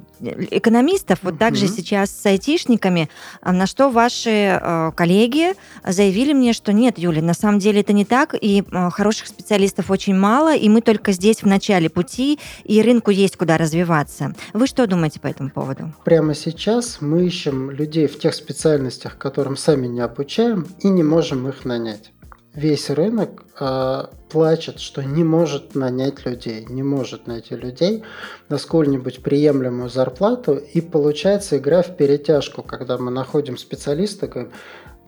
экономистов, 0.50 1.21
вот 1.23 1.38
также 1.38 1.67
mm-hmm. 1.67 1.76
сейчас 1.76 2.11
с 2.11 2.26
айтишниками, 2.26 3.09
а, 3.40 3.52
на 3.52 3.67
что 3.67 3.90
ваши 3.90 4.59
э, 4.61 4.93
коллеги 4.95 5.55
заявили 5.87 6.33
мне, 6.33 6.52
что 6.52 6.73
нет, 6.73 6.99
Юля, 6.99 7.23
на 7.23 7.35
самом 7.35 7.59
деле 7.59 7.81
это 7.81 7.93
не 7.93 8.05
так, 8.05 8.35
и 8.38 8.62
э, 8.62 8.90
хороших 8.90 9.29
специалистов 9.29 9.90
очень 9.90 10.14
мало, 10.14 10.55
и 10.55 10.69
мы 10.69 10.81
только 10.81 11.12
здесь 11.12 11.43
в 11.43 11.47
начале 11.47 11.88
пути, 11.88 12.38
и 12.64 12.83
рынку 12.83 13.11
есть 13.11 13.37
куда 13.37 13.50
развиваться. 13.57 14.35
Вы 14.52 14.66
что 14.66 14.87
думаете 14.87 15.21
по 15.21 15.26
этому 15.26 15.50
поводу? 15.50 15.92
Прямо 16.04 16.35
сейчас 16.35 16.99
мы 17.00 17.26
ищем 17.26 17.71
людей 17.71 18.07
в 18.07 18.19
тех 18.19 18.35
специальностях, 18.35 19.19
которым 19.19 19.57
сами 19.57 19.87
не 19.87 20.00
обучаем, 20.00 20.66
и 20.80 20.88
не 20.88 21.02
можем 21.02 21.49
их 21.49 21.64
нанять. 21.64 22.12
Весь 22.52 22.90
рынок 22.90 23.45
э, 23.61 24.04
плачет, 24.28 24.80
что 24.80 25.02
не 25.02 25.23
может 25.23 25.76
нанять 25.76 26.26
людей, 26.26 26.66
не 26.69 26.83
может 26.83 27.28
найти 27.28 27.54
людей 27.54 28.02
на 28.49 28.59
сколь-нибудь 28.59 29.23
приемлемую 29.23 29.88
зарплату, 29.88 30.57
и 30.57 30.80
получается 30.80 31.59
игра 31.59 31.83
в 31.83 31.97
перетяжку, 31.97 32.62
когда 32.64 32.99
мы 32.99 33.12
находим 33.12 33.57
специалиста, 33.57 34.26
говорим, 34.26 34.52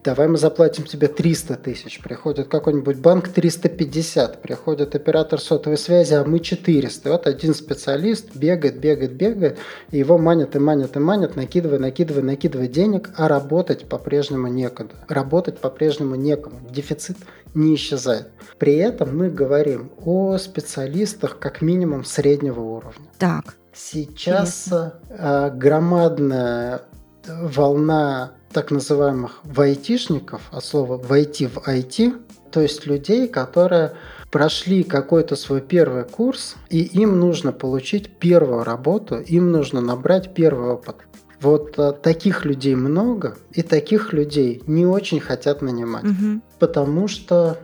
давай 0.04 0.28
мы 0.28 0.38
заплатим 0.38 0.84
тебе 0.84 1.08
300 1.08 1.56
тысяч. 1.56 2.00
Приходит 2.00 2.48
какой-нибудь 2.48 2.98
банк 2.98 3.28
350, 3.28 4.42
приходит 4.42 4.94
оператор 4.94 5.40
сотовой 5.40 5.78
связи, 5.78 6.14
а 6.14 6.24
мы 6.24 6.40
400. 6.40 7.08
И 7.08 7.12
вот 7.12 7.26
один 7.26 7.54
специалист 7.54 8.34
бегает, 8.34 8.78
бегает, 8.78 9.12
бегает, 9.12 9.58
и 9.90 9.98
его 9.98 10.18
манят 10.18 10.56
и 10.56 10.58
манят 10.58 10.96
и 10.96 10.98
манят, 10.98 11.36
накидывая, 11.36 11.78
накидывая, 11.78 12.22
накидывая 12.22 12.68
денег, 12.68 13.10
а 13.16 13.28
работать 13.28 13.86
по-прежнему 13.86 14.48
некуда. 14.48 14.94
Работать 15.08 15.58
по-прежнему 15.58 16.14
некому. 16.14 16.60
Дефицит 16.70 17.16
не 17.54 17.74
исчезает. 17.74 18.28
При 18.58 18.76
этом 18.76 19.16
мы 19.16 19.30
говорим 19.30 19.92
о 20.04 20.38
специалистах 20.38 21.38
как 21.38 21.62
минимум 21.62 22.04
среднего 22.04 22.60
уровня. 22.60 23.06
Так. 23.18 23.56
Сейчас 23.74 24.66
Интересно. 24.66 25.50
громадная 25.54 26.82
волна 27.26 28.32
так 28.52 28.70
называемых 28.70 29.40
вайтишников, 29.44 30.42
от 30.50 30.64
слова 30.64 30.96
«войти 30.96 31.46
в 31.46 31.58
IT», 31.58 32.20
то 32.50 32.60
есть 32.60 32.86
людей, 32.86 33.28
которые 33.28 33.94
прошли 34.30 34.82
какой-то 34.82 35.36
свой 35.36 35.60
первый 35.60 36.04
курс, 36.04 36.56
и 36.68 36.80
им 36.82 37.18
нужно 37.18 37.52
получить 37.52 38.18
первую 38.18 38.64
работу, 38.64 39.18
им 39.18 39.50
нужно 39.50 39.80
набрать 39.80 40.34
первый 40.34 40.72
опыт. 40.72 40.96
Вот 41.40 41.78
а, 41.78 41.92
таких 41.92 42.44
людей 42.44 42.74
много, 42.74 43.36
и 43.52 43.62
таких 43.62 44.12
людей 44.12 44.62
не 44.66 44.86
очень 44.86 45.18
хотят 45.18 45.60
нанимать, 45.60 46.04
угу. 46.04 46.40
потому 46.58 47.08
что 47.08 47.58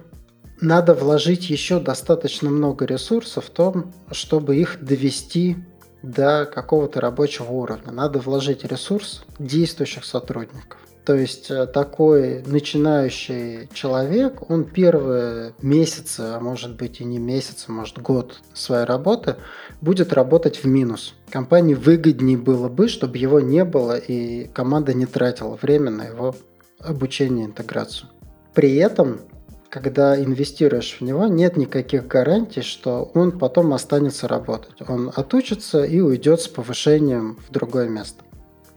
надо 0.61 0.95
вложить 0.95 1.49
еще 1.51 1.79
достаточно 1.79 2.51
много 2.51 2.85
ресурсов 2.85 3.47
в 3.47 3.51
том, 3.51 3.93
чтобы 4.11 4.57
их 4.57 4.79
довести 4.83 5.57
до 6.03 6.47
какого-то 6.47 7.01
рабочего 7.01 7.51
уровня. 7.51 7.93
Надо 7.93 8.19
вложить 8.19 8.65
ресурс 8.65 9.25
действующих 9.39 10.05
сотрудников. 10.05 10.79
То 11.09 11.15
есть 11.15 11.51
э, 11.51 11.67
такой 11.67 12.43
начинающий 12.43 13.71
человек, 13.73 14.51
он 14.51 14.65
первые 14.67 15.55
месяцы, 15.63 16.21
а 16.21 16.39
может 16.39 16.77
быть 16.77 17.01
и 17.01 17.05
не 17.05 17.19
месяцы, 17.19 17.73
может 17.73 17.99
год 17.99 18.41
своей 18.53 18.85
работы, 18.85 19.37
будет 19.81 20.13
работать 20.13 20.63
в 20.63 20.67
минус. 20.67 21.15
Компании 21.31 21.73
выгоднее 21.73 22.37
было 22.37 22.69
бы, 22.69 22.89
чтобы 22.89 23.17
его 23.17 23.41
не 23.41 23.65
было 23.65 23.97
и 23.97 24.49
команда 24.49 24.93
не 24.93 25.07
тратила 25.07 25.57
время 25.57 25.91
на 25.91 26.03
его 26.03 26.37
обучение 26.79 27.47
и 27.47 27.49
интеграцию. 27.49 28.11
При 28.53 28.77
этом 28.77 29.23
когда 29.71 30.19
инвестируешь 30.19 30.97
в 30.99 31.05
него, 31.05 31.27
нет 31.27 31.57
никаких 31.57 32.07
гарантий, 32.07 32.63
что 32.63 33.11
он 33.15 33.39
потом 33.39 33.73
останется 33.75 34.27
работать. 34.29 34.77
Он 34.89 35.13
отучится 35.15 35.85
и 35.85 36.01
уйдет 36.01 36.41
с 36.41 36.49
повышением 36.49 37.39
в 37.47 37.53
другое 37.53 37.89
место. 37.89 38.25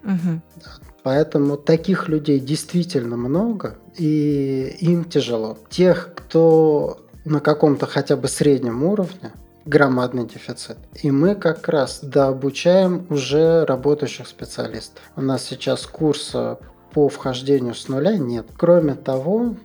Угу. 0.04 0.42
Поэтому 1.04 1.58
таких 1.58 2.10
людей 2.10 2.40
действительно 2.40 3.18
много, 3.18 3.78
и 3.98 4.76
им 4.80 5.06
тяжело. 5.06 5.58
Тех, 5.70 6.14
кто 6.16 7.00
на 7.26 7.40
каком-то 7.40 7.86
хотя 7.86 8.16
бы 8.16 8.28
среднем 8.28 8.84
уровне, 8.84 9.32
громадный 9.66 10.26
дефицит. 10.26 10.78
И 11.02 11.12
мы 11.12 11.36
как 11.36 11.68
раз 11.70 12.00
дообучаем 12.02 13.06
уже 13.10 13.66
работающих 13.66 14.28
специалистов. 14.28 15.02
У 15.16 15.22
нас 15.22 15.44
сейчас 15.44 15.86
курса 15.86 16.60
по 16.94 17.10
вхождению 17.10 17.74
с 17.74 17.88
нуля 17.88 18.18
нет. 18.18 18.48
Кроме 18.58 18.96
того, 18.96 19.56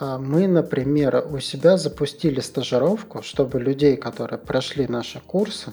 мы, 0.00 0.46
например, 0.46 1.26
у 1.30 1.40
себя 1.40 1.76
запустили 1.76 2.40
стажировку, 2.40 3.22
чтобы 3.22 3.60
людей, 3.60 3.96
которые 3.96 4.38
прошли 4.38 4.86
наши 4.86 5.20
курсы, 5.20 5.72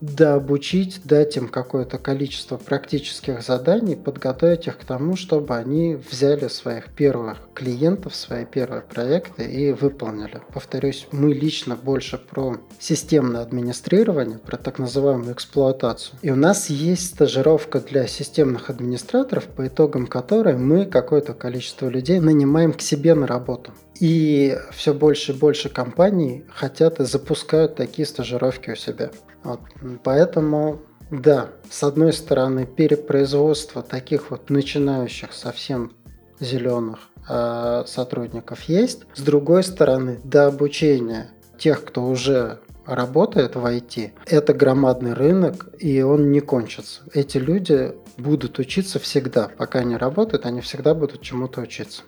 да, 0.00 0.34
обучить, 0.34 1.00
дать 1.04 1.36
им 1.36 1.48
какое-то 1.48 1.98
количество 1.98 2.56
практических 2.56 3.42
заданий, 3.42 3.96
подготовить 3.96 4.66
их 4.66 4.78
к 4.78 4.84
тому, 4.84 5.16
чтобы 5.16 5.56
они 5.56 5.96
взяли 6.10 6.48
своих 6.48 6.92
первых 6.92 7.38
клиентов, 7.54 8.14
свои 8.14 8.44
первые 8.44 8.82
проекты 8.82 9.44
и 9.44 9.72
выполнили. 9.72 10.40
Повторюсь, 10.52 11.08
мы 11.10 11.32
лично 11.32 11.76
больше 11.76 12.18
про 12.18 12.58
системное 12.78 13.42
администрирование, 13.42 14.38
про 14.38 14.56
так 14.56 14.78
называемую 14.78 15.32
эксплуатацию. 15.32 16.18
И 16.22 16.30
у 16.30 16.36
нас 16.36 16.70
есть 16.70 17.14
стажировка 17.14 17.80
для 17.80 18.06
системных 18.06 18.70
администраторов, 18.70 19.44
по 19.44 19.66
итогам 19.66 20.06
которой 20.06 20.56
мы 20.56 20.86
какое-то 20.86 21.34
количество 21.34 21.88
людей 21.88 22.20
нанимаем 22.20 22.72
к 22.72 22.80
себе 22.80 23.14
на 23.14 23.26
работу. 23.26 23.72
И 24.00 24.56
все 24.70 24.94
больше 24.94 25.32
и 25.32 25.34
больше 25.34 25.68
компаний 25.68 26.44
хотят 26.48 27.00
и 27.00 27.04
запускают 27.04 27.74
такие 27.74 28.06
стажировки 28.06 28.70
у 28.70 28.76
себя. 28.76 29.10
Вот. 29.42 29.60
Поэтому, 30.04 30.80
да, 31.10 31.50
с 31.70 31.82
одной 31.82 32.12
стороны, 32.12 32.66
перепроизводство 32.66 33.82
таких 33.82 34.30
вот 34.30 34.50
начинающих 34.50 35.32
совсем 35.32 35.92
зеленых 36.38 37.10
э, 37.28 37.84
сотрудников 37.86 38.62
есть. 38.62 39.02
С 39.14 39.22
другой 39.22 39.64
стороны, 39.64 40.20
до 40.22 40.46
обучения 40.46 41.30
тех, 41.58 41.84
кто 41.84 42.04
уже 42.04 42.60
работает 42.86 43.56
в 43.56 43.66
IT, 43.66 44.12
это 44.26 44.54
громадный 44.54 45.12
рынок, 45.12 45.68
и 45.78 46.00
он 46.02 46.30
не 46.30 46.40
кончится. 46.40 47.02
Эти 47.12 47.38
люди 47.38 47.92
будут 48.16 48.58
учиться 48.58 48.98
всегда. 48.98 49.50
Пока 49.58 49.80
они 49.80 49.96
работают, 49.96 50.46
они 50.46 50.60
всегда 50.60 50.94
будут 50.94 51.20
чему-то 51.20 51.60
учиться. 51.60 52.02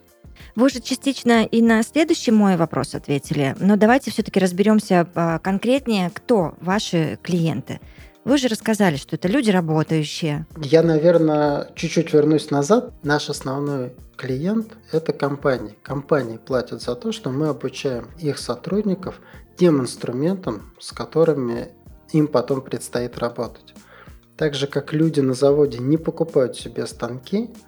Вы 0.56 0.66
уже 0.66 0.80
частично 0.80 1.44
и 1.44 1.62
на 1.62 1.82
следующий 1.82 2.30
мой 2.30 2.56
вопрос 2.56 2.94
ответили, 2.94 3.54
но 3.58 3.76
давайте 3.76 4.10
все-таки 4.10 4.40
разберемся 4.40 5.06
а, 5.14 5.38
конкретнее, 5.38 6.10
кто 6.12 6.54
ваши 6.60 7.18
клиенты. 7.22 7.80
Вы 8.24 8.36
же 8.36 8.48
рассказали, 8.48 8.96
что 8.96 9.16
это 9.16 9.28
люди 9.28 9.50
работающие. 9.50 10.46
Я, 10.58 10.82
наверное, 10.82 11.70
чуть-чуть 11.74 12.12
вернусь 12.12 12.50
назад. 12.50 12.92
Наш 13.02 13.30
основной 13.30 13.94
клиент– 14.16 14.74
это 14.92 15.12
компании. 15.12 15.76
Компании 15.82 16.36
платят 16.36 16.82
за 16.82 16.94
то, 16.94 17.12
что 17.12 17.30
мы 17.30 17.48
обучаем 17.48 18.08
их 18.18 18.38
сотрудников 18.38 19.20
тем 19.56 19.80
инструментам, 19.80 20.74
с 20.78 20.92
которыми 20.92 21.68
им 22.12 22.26
потом 22.26 22.60
предстоит 22.60 23.18
работать. 23.18 23.74
Так 24.36 24.54
же, 24.54 24.66
как 24.66 24.92
люди 24.92 25.20
на 25.20 25.34
заводе 25.34 25.78
не 25.78 25.96
покупают 25.96 26.56
себе 26.56 26.86
станки– 26.86 27.50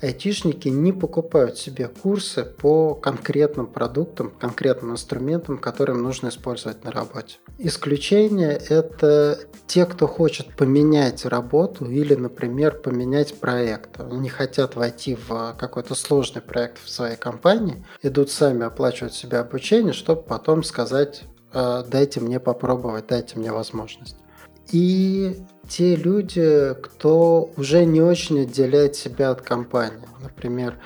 айтишники 0.00 0.68
не 0.68 0.92
покупают 0.92 1.58
себе 1.58 1.88
курсы 1.88 2.44
по 2.44 2.94
конкретным 2.94 3.66
продуктам, 3.66 4.30
конкретным 4.30 4.92
инструментам, 4.92 5.58
которые 5.58 5.96
нужно 5.96 6.28
использовать 6.28 6.84
на 6.84 6.92
работе. 6.92 7.36
Исключение– 7.58 8.60
это 8.68 9.38
те, 9.66 9.86
кто 9.86 10.06
хочет 10.06 10.54
поменять 10.56 11.24
работу 11.24 11.86
или, 11.86 12.14
например, 12.14 12.78
поменять 12.80 13.38
проект. 13.38 14.00
Они 14.00 14.28
хотят 14.28 14.76
войти 14.76 15.16
в 15.16 15.54
какой-то 15.58 15.94
сложный 15.94 16.42
проект 16.42 16.78
в 16.82 16.88
своей 16.88 17.16
компании, 17.16 17.84
идут 18.02 18.30
сами 18.30 18.64
оплачивать 18.64 19.14
себе 19.14 19.38
обучение, 19.38 19.92
чтобы 19.92 20.22
потом 20.22 20.62
сказать 20.62 21.24
«А, 21.52 21.82
дайте 21.82 22.20
мне 22.20 22.40
попробовать, 22.40 23.06
дайте 23.08 23.38
мне 23.38 23.52
возможность. 23.52 24.16
И 24.70 25.38
те 25.68 25.96
люди, 25.96 26.74
кто 26.82 27.52
уже 27.56 27.84
не 27.84 28.00
очень 28.00 28.40
отделяет 28.40 28.96
себя 28.96 29.30
от 29.30 29.42
компании. 29.42 30.08
Например, 30.20 30.78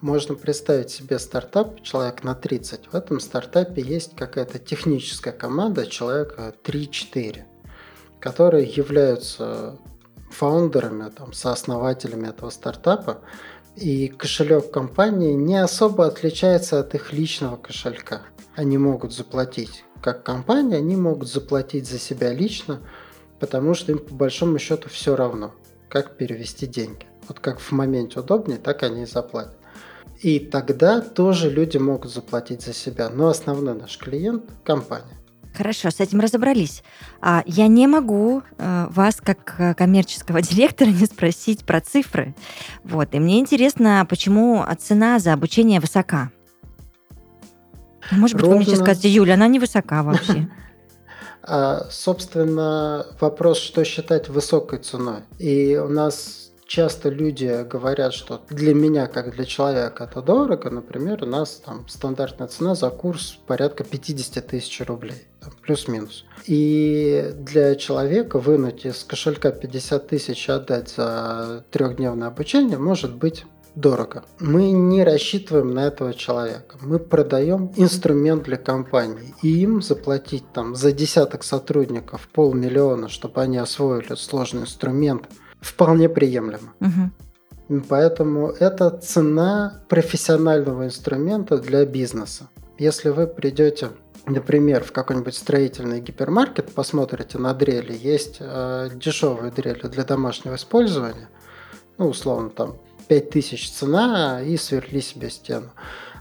можно 0.00 0.34
представить 0.34 0.90
себе 0.90 1.18
стартап, 1.18 1.82
человек 1.82 2.22
на 2.22 2.34
30. 2.34 2.92
В 2.92 2.94
этом 2.94 3.20
стартапе 3.20 3.82
есть 3.82 4.14
какая-то 4.14 4.58
техническая 4.58 5.32
команда, 5.32 5.86
человека 5.86 6.54
3-4, 6.62 7.44
которые 8.20 8.66
являются 8.66 9.78
фаундерами, 10.30 11.10
там, 11.10 11.32
сооснователями 11.32 12.28
этого 12.28 12.50
стартапа, 12.50 13.22
и 13.76 14.08
кошелек 14.08 14.70
компании 14.70 15.32
не 15.32 15.56
особо 15.56 16.06
отличается 16.06 16.80
от 16.80 16.94
их 16.94 17.12
личного 17.12 17.56
кошелька. 17.56 18.22
Они 18.54 18.76
могут 18.76 19.14
заплатить 19.14 19.84
как 20.02 20.24
компания, 20.24 20.76
они 20.76 20.96
могут 20.96 21.30
заплатить 21.30 21.88
за 21.88 21.98
себя 21.98 22.34
лично– 22.34 22.80
потому 23.42 23.74
что 23.74 23.90
им 23.90 23.98
по 23.98 24.14
большому 24.14 24.60
счету 24.60 24.88
все 24.88 25.16
равно, 25.16 25.52
как 25.88 26.16
перевести 26.16 26.68
деньги. 26.68 27.06
Вот 27.26 27.40
как 27.40 27.58
в 27.58 27.72
моменте 27.72 28.20
удобнее, 28.20 28.56
так 28.56 28.84
они 28.84 29.02
и 29.02 29.04
заплатят. 29.04 29.56
И 30.20 30.38
тогда 30.38 31.00
тоже 31.00 31.50
люди 31.50 31.76
могут 31.76 32.12
заплатить 32.12 32.62
за 32.62 32.72
себя. 32.72 33.10
Но 33.10 33.26
основной 33.26 33.74
наш 33.74 33.98
клиент– 33.98 34.44
компания. 34.64 35.18
Хорошо, 35.56 35.90
с 35.90 35.98
этим 35.98 36.20
разобрались. 36.20 36.84
А 37.20 37.42
я 37.44 37.66
не 37.66 37.88
могу 37.88 38.44
э, 38.58 38.86
вас, 38.90 39.16
как 39.20 39.56
э, 39.58 39.74
коммерческого 39.74 40.40
директора, 40.50 40.90
не 40.90 41.06
спросить 41.06 41.64
про 41.64 41.80
цифры. 41.80 42.36
Вот. 42.84 43.12
И 43.12 43.18
мне 43.18 43.40
интересно, 43.40 44.06
почему 44.08 44.64
цена 44.78 45.18
за 45.18 45.32
обучение 45.32 45.80
высока? 45.80 46.30
Может 48.12 48.36
быть, 48.36 48.44
Ровно... 48.44 48.58
вы 48.58 48.62
мне 48.62 48.66
сейчас 48.66 48.84
скажете, 48.84 49.08
Юля, 49.08 49.34
она 49.34 49.48
не 49.48 49.58
высока 49.58 50.04
вообще. 50.04 50.48
А, 51.42 51.86
собственно, 51.90 53.06
вопрос, 53.20 53.58
что 53.58 53.84
считать 53.84 54.28
высокой 54.28 54.78
ценой. 54.78 55.22
И 55.38 55.76
у 55.76 55.88
нас 55.88 56.52
часто 56.66 57.10
люди 57.10 57.64
говорят, 57.64 58.14
что 58.14 58.40
для 58.48 58.74
меня, 58.74 59.06
как 59.06 59.34
для 59.34 59.44
человека, 59.44 60.04
это 60.04 60.22
дорого. 60.22 60.70
Например, 60.70 61.22
у 61.22 61.26
нас 61.26 61.60
там 61.64 61.86
стандартная 61.88 62.46
цена 62.48 62.74
за 62.74 62.90
курс 62.90 63.38
порядка 63.46 63.84
50 63.84 64.46
тысяч 64.46 64.80
рублей, 64.86 65.26
плюс-минус. 65.62 66.24
И 66.46 67.32
для 67.34 67.74
человека 67.74 68.38
вынуть 68.38 68.86
из 68.86 69.04
кошелька 69.04 69.50
50 69.50 70.06
тысяч 70.06 70.48
отдать 70.48 70.90
за 70.90 71.64
трехдневное 71.70 72.28
обучение 72.28 72.78
может 72.78 73.14
быть 73.14 73.44
дорого. 73.74 74.24
Мы 74.38 74.70
не 74.70 75.04
рассчитываем 75.04 75.74
на 75.74 75.86
этого 75.86 76.14
человека. 76.14 76.76
Мы 76.80 76.98
продаем 76.98 77.72
инструмент 77.76 78.44
для 78.44 78.56
компании. 78.56 79.34
И 79.42 79.48
им 79.62 79.82
заплатить 79.82 80.44
там 80.52 80.74
за 80.74 80.92
десяток 80.92 81.44
сотрудников 81.44 82.28
полмиллиона, 82.28 83.08
чтобы 83.08 83.40
они 83.40 83.58
освоили 83.58 84.14
сложный 84.14 84.62
инструмент, 84.62 85.28
вполне 85.60 86.08
приемлемо. 86.08 86.74
Угу. 86.80 87.82
Поэтому 87.88 88.48
это 88.48 88.90
цена 88.90 89.82
профессионального 89.88 90.84
инструмента 90.84 91.58
для 91.58 91.86
бизнеса. 91.86 92.48
Если 92.78 93.10
вы 93.10 93.26
придете 93.26 93.90
например, 94.26 94.84
в 94.84 94.92
какой-нибудь 94.92 95.34
строительный 95.34 96.00
гипермаркет, 96.00 96.72
посмотрите 96.72 97.38
на 97.38 97.54
дрели, 97.54 97.92
есть 97.92 98.36
э, 98.38 98.90
дешевые 98.94 99.50
дрели 99.50 99.88
для 99.88 100.04
домашнего 100.04 100.54
использования, 100.54 101.28
ну, 101.98 102.08
условно, 102.08 102.50
там 102.50 102.76
5000 103.20 103.70
цена 103.70 104.42
и 104.42 104.56
сверли 104.56 105.00
себе 105.00 105.30
стену. 105.30 105.70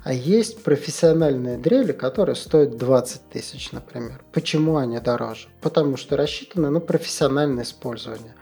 А 0.04 0.14
есть 0.14 0.64
профессиональные 0.64 1.58
дрели, 1.58 1.92
которые 1.92 2.36
стоят 2.36 2.78
20 2.78 3.30
тысяч, 3.30 3.72
например. 3.72 4.22
Почему 4.32 4.78
они 4.78 5.00
дороже? 5.00 5.48
Потому 5.62 5.96
что 5.96 6.18
рассчитаны 6.18 6.70
на 6.70 6.80
профессиональное 6.80 7.64
использование. 7.64 8.34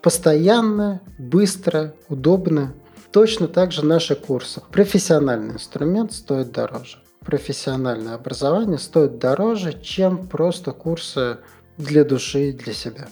Постоянно, 0.00 1.02
быстро, 1.18 1.94
удобно. 2.08 2.74
Точно 3.12 3.48
так 3.48 3.70
же 3.70 3.84
наши 3.84 4.16
курсы. 4.16 4.62
Профессиональный 4.72 5.54
инструмент 5.54 6.12
стоит 6.12 6.52
дороже. 6.52 6.98
Профессиональное 7.20 8.14
образование 8.14 8.78
стоит 8.78 9.18
дороже, 9.18 9.78
чем 9.80 10.26
просто 10.26 10.72
курсы 10.72 11.38
для 11.76 12.04
души 12.04 12.48
и 12.48 12.52
для 12.52 12.72
себя. 12.72 13.08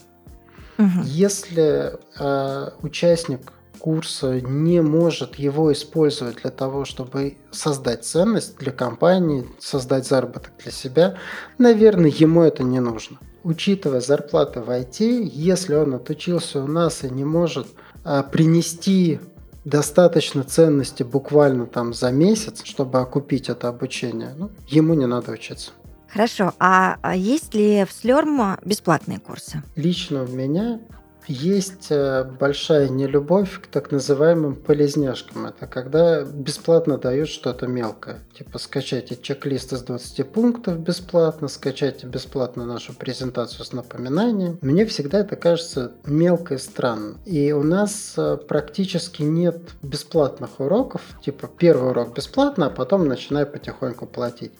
Угу. 0.77 1.03
Если 1.05 1.93
э, 2.19 2.69
участник 2.81 3.53
курса 3.79 4.39
не 4.41 4.81
может 4.81 5.35
его 5.35 5.71
использовать 5.73 6.37
для 6.41 6.51
того, 6.51 6.85
чтобы 6.85 7.37
создать 7.51 8.05
ценность 8.05 8.57
для 8.57 8.71
компании, 8.71 9.45
создать 9.59 10.07
заработок 10.07 10.53
для 10.61 10.71
себя, 10.71 11.17
наверное, 11.57 12.09
ему 12.09 12.41
это 12.41 12.63
не 12.63 12.79
нужно. 12.79 13.17
Учитывая 13.43 13.99
зарплаты 13.99 14.61
в 14.61 14.69
IT, 14.69 15.29
если 15.33 15.75
он 15.75 15.95
отучился 15.95 16.63
у 16.63 16.67
нас 16.67 17.03
и 17.03 17.09
не 17.09 17.25
может 17.25 17.67
а, 18.03 18.23
принести 18.23 19.19
достаточно 19.65 20.43
ценности 20.43 21.03
буквально 21.03 21.65
там 21.65 21.93
за 21.93 22.11
месяц, 22.11 22.63
чтобы 22.63 22.99
окупить 22.99 23.49
это 23.49 23.67
обучение, 23.67 24.33
ну, 24.37 24.51
ему 24.67 24.93
не 24.93 25.05
надо 25.05 25.31
учиться. 25.31 25.71
Хорошо, 26.07 26.53
а, 26.59 26.97
а 27.01 27.15
есть 27.15 27.55
ли 27.55 27.85
в 27.85 27.91
Слерм 27.91 28.57
бесплатные 28.63 29.19
курсы? 29.19 29.63
Лично 29.75 30.23
у 30.23 30.27
меня 30.27 30.79
Есть 31.27 31.87
э, 31.89 32.23
большая 32.23 32.89
нелюбовь 32.89 33.61
к 33.61 33.67
так 33.67 33.91
называемым 33.91 34.55
полезняшкам. 34.55 35.45
Это 35.45 35.67
когда 35.67 36.23
бесплатно 36.23 36.97
дают 36.97 37.29
что-то 37.29 37.67
мелкое. 37.67 38.19
Типа 38.37 38.57
скачайте 38.57 39.15
чек-лист 39.15 39.73
из 39.73 39.83
20 39.83 40.29
пунктов 40.29 40.79
бесплатно, 40.79 41.47
скачайте 41.47 42.07
бесплатно 42.07 42.65
нашу 42.65 42.93
презентацию 42.93 43.63
с 43.63 43.71
напоминанием. 43.73 44.59
Мне 44.61 44.85
всегда 44.85 45.19
это 45.19 45.35
кажется 45.35 45.93
мелко 46.05 46.55
и 46.55 46.57
странно. 46.57 47.17
И 47.25 47.51
у 47.51 47.63
нас 47.63 48.15
э, 48.17 48.37
практически 48.37 49.23
нет 49.23 49.57
бесплатных 49.81 50.59
уроков. 50.59 51.01
Типа 51.21 51.47
первый 51.47 51.91
урок 51.91 52.15
бесплатно, 52.15 52.67
а 52.67 52.69
потом 52.69 53.07
начинай 53.07 53.45
потихоньку 53.45 54.05
платить. 54.05 54.51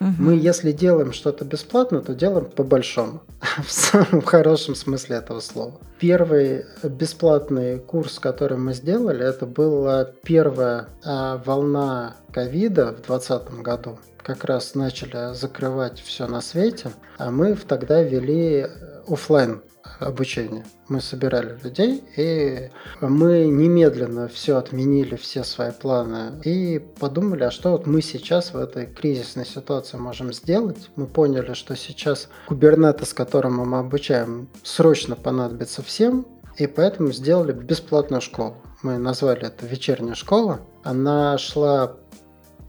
Угу. 0.00 0.10
Мы, 0.18 0.34
если 0.34 0.72
делаем 0.72 1.12
что-то 1.12 1.44
бесплатно, 1.44 2.00
то 2.00 2.14
делаем 2.14 2.46
по-большому, 2.46 3.22
в 3.64 3.70
самом 3.70 4.22
хорошем 4.22 4.74
смысле 4.74 5.16
этого 5.16 5.40
слова. 5.40 5.80
Первый 5.98 6.64
бесплатный 6.82 7.78
курс, 7.78 8.18
который 8.18 8.58
мы 8.58 8.74
сделали, 8.74 9.24
это 9.26 9.46
была 9.46 10.04
первая 10.04 10.88
а, 11.04 11.40
волна 11.44 12.16
ковида 12.32 12.92
в 12.92 13.06
2020 13.06 13.62
году. 13.62 13.98
Как 14.22 14.44
раз 14.44 14.74
начали 14.74 15.34
закрывать 15.34 16.00
все 16.00 16.26
на 16.26 16.40
свете, 16.40 16.90
а 17.16 17.30
мы 17.30 17.54
тогда 17.54 18.02
вели 18.02 18.66
офлайн 19.08 19.62
обучения. 19.98 20.64
Мы 20.88 21.00
собирали 21.00 21.58
людей, 21.62 22.04
и 22.16 22.70
мы 23.00 23.46
немедленно 23.46 24.28
все 24.28 24.56
отменили, 24.56 25.16
все 25.16 25.44
свои 25.44 25.72
планы, 25.72 26.40
и 26.44 26.78
подумали, 26.78 27.44
а 27.44 27.50
что 27.50 27.72
вот 27.72 27.86
мы 27.86 28.02
сейчас 28.02 28.52
в 28.52 28.56
этой 28.56 28.86
кризисной 28.86 29.46
ситуации 29.46 29.96
можем 29.96 30.32
сделать. 30.32 30.90
Мы 30.96 31.06
поняли, 31.06 31.54
что 31.54 31.76
сейчас 31.76 32.28
Kubernetes, 32.48 33.14
которому 33.14 33.64
мы 33.64 33.78
обучаем, 33.78 34.48
срочно 34.62 35.16
понадобится 35.16 35.82
всем, 35.82 36.26
и 36.56 36.66
поэтому 36.66 37.12
сделали 37.12 37.52
бесплатную 37.52 38.20
школу. 38.20 38.56
Мы 38.82 38.98
назвали 38.98 39.46
это 39.46 39.66
вечерняя 39.66 40.14
школа. 40.14 40.60
Она 40.82 41.36
шла, 41.38 41.96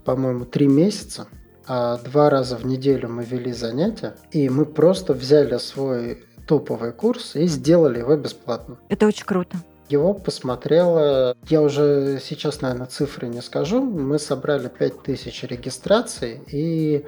по-моему, 0.03 0.45
три 0.45 0.67
месяца. 0.67 1.27
А 1.69 1.97
два 1.97 2.29
раза 2.29 2.55
в 2.55 2.65
неделю 2.65 3.09
мы 3.09 3.25
вели 3.25 3.51
занятия, 3.51 4.15
и 4.31 4.47
мы 4.47 4.65
просто 4.65 5.13
взяли 5.13 5.57
свой 5.57 6.23
топовый 6.47 6.93
курс 6.93 7.35
и 7.35 7.45
сделали 7.45 7.99
его 7.99 8.15
бесплатно. 8.15 8.77
Это 8.89 9.05
очень 9.05 9.25
круто. 9.25 9.57
Его 9.89 10.13
посмотрело, 10.13 11.35
я 11.47 11.61
уже 11.61 12.19
сейчас, 12.21 12.61
наверное, 12.61 12.87
цифры 12.87 13.27
не 13.27 13.41
скажу, 13.41 13.81
мы 13.81 14.19
собрали 14.19 14.67
5000 14.67 15.43
регистраций 15.43 16.41
и 16.51 17.05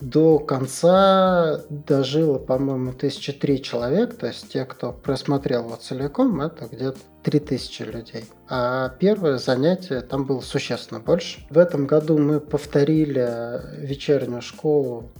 до 0.00 0.38
конца 0.38 1.62
дожило, 1.70 2.38
по-моему, 2.38 2.92
тысячи 2.92 3.32
три 3.32 3.62
человек, 3.62 4.16
то 4.16 4.26
есть 4.26 4.48
те, 4.52 4.64
кто 4.64 4.92
просмотрел 4.92 5.64
его 5.64 5.76
целиком, 5.76 6.40
это 6.40 6.66
где-то 6.70 6.98
3000 7.22 7.82
людей. 7.82 8.24
А 8.48 8.90
первое 8.90 9.38
занятие 9.38 10.00
там 10.02 10.24
было 10.24 10.40
существенно 10.40 11.00
больше. 11.00 11.40
В 11.50 11.58
этом 11.58 11.86
году 11.86 12.18
мы 12.18 12.38
повторили 12.38 13.60
вечернюю 13.78 14.42
школу 14.42 15.10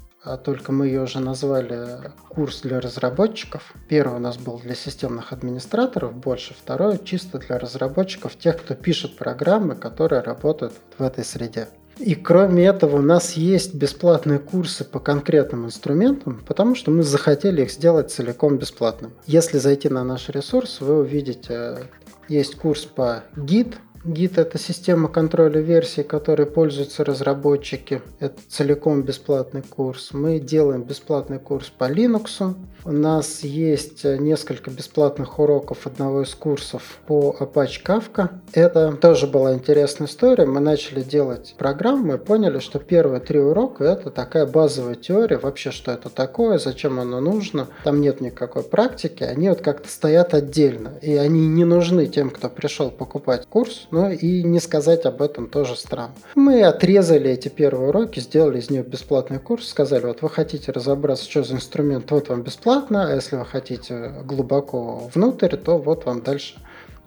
только 0.44 0.72
мы 0.72 0.86
ее 0.86 1.02
уже 1.02 1.20
назвали 1.20 2.12
курс 2.28 2.62
для 2.62 2.80
разработчиков. 2.80 3.74
Первый 3.88 4.16
у 4.16 4.20
нас 4.20 4.38
был 4.38 4.58
для 4.58 4.74
системных 4.74 5.32
администраторов 5.32 6.14
больше, 6.14 6.54
второй 6.54 6.98
чисто 7.04 7.38
для 7.38 7.58
разработчиков, 7.58 8.36
тех, 8.36 8.56
кто 8.58 8.74
пишет 8.74 9.16
программы, 9.16 9.74
которые 9.74 10.22
работают 10.22 10.72
в 10.98 11.02
этой 11.02 11.24
среде. 11.24 11.68
И 11.98 12.14
кроме 12.14 12.64
этого 12.64 12.96
у 12.96 13.02
нас 13.02 13.34
есть 13.34 13.74
бесплатные 13.74 14.38
курсы 14.38 14.84
по 14.84 14.98
конкретным 14.98 15.66
инструментам, 15.66 16.42
потому 16.46 16.74
что 16.74 16.90
мы 16.90 17.02
захотели 17.02 17.62
их 17.62 17.70
сделать 17.70 18.10
целиком 18.10 18.58
бесплатным. 18.58 19.12
Если 19.26 19.58
зайти 19.58 19.88
на 19.88 20.02
наш 20.02 20.28
ресурс, 20.28 20.80
вы 20.80 20.98
увидите, 20.98 21.88
есть 22.28 22.56
курс 22.56 22.84
по 22.84 23.22
Git, 23.36 23.76
Git– 24.04 24.32
это 24.36 24.58
система 24.58 25.08
контроля 25.08 25.62
версий, 25.62 26.02
которой 26.02 26.46
пользуются 26.46 27.04
разработчики. 27.04 28.02
Это 28.20 28.38
целиком 28.48 29.02
бесплатный 29.02 29.62
курс. 29.62 30.10
Мы 30.12 30.40
делаем 30.40 30.82
бесплатный 30.82 31.38
курс 31.38 31.70
по 31.70 31.90
Linux. 31.90 32.54
У 32.84 32.92
нас 32.92 33.40
есть 33.40 34.04
несколько 34.04 34.70
бесплатных 34.70 35.38
уроков 35.38 35.86
одного 35.86 36.22
из 36.22 36.34
курсов 36.34 36.98
по 37.06 37.34
Apache 37.40 37.82
Kafka. 37.82 38.28
Это 38.52 38.92
тоже 38.92 39.26
была 39.26 39.54
интересная 39.54 40.06
история. 40.06 40.44
Мы 40.44 40.60
начали 40.60 41.00
делать 41.00 41.54
программу 41.56 42.14
и 42.14 42.18
поняли, 42.18 42.58
что 42.58 42.78
первые 42.80 43.20
три 43.20 43.40
урока– 43.40 43.84
это 43.86 44.10
такая 44.10 44.44
базовая 44.44 44.96
теория, 44.96 45.38
вообще 45.38 45.70
что 45.70 45.92
это 45.92 46.10
такое, 46.10 46.58
зачем 46.58 47.00
оно 47.00 47.20
нужно. 47.20 47.68
Там 47.84 48.02
нет 48.02 48.20
никакой 48.20 48.64
практики, 48.64 49.22
они 49.22 49.48
вот 49.48 49.62
как-то 49.62 49.88
стоят 49.88 50.34
отдельно. 50.34 50.92
И 51.00 51.14
они 51.14 51.46
не 51.46 51.64
нужны 51.64 52.06
тем, 52.06 52.28
кто 52.28 52.50
пришел 52.50 52.90
покупать 52.90 53.46
курс, 53.46 53.86
но 53.94 54.10
и 54.10 54.42
не 54.42 54.58
сказать 54.58 55.06
об 55.06 55.22
этом 55.22 55.48
тоже 55.48 55.76
странно. 55.76 56.14
Мы 56.34 56.64
отрезали 56.64 57.30
эти 57.30 57.48
первые 57.48 57.90
уроки, 57.90 58.18
сделали 58.18 58.58
из 58.58 58.68
нее 58.68 58.82
бесплатный 58.82 59.38
курс, 59.38 59.68
сказали, 59.68 60.06
вот 60.06 60.20
вы 60.20 60.28
хотите 60.28 60.72
разобраться, 60.72 61.30
что 61.30 61.44
за 61.44 61.54
инструмент, 61.54 62.10
вот 62.10 62.28
вам 62.28 62.42
бесплатно, 62.42 63.08
а 63.08 63.14
если 63.14 63.36
вы 63.36 63.44
хотите 63.44 64.12
глубоко 64.24 65.08
внутрь, 65.14 65.56
то 65.56 65.78
вот 65.78 66.06
вам 66.06 66.22
дальше 66.22 66.56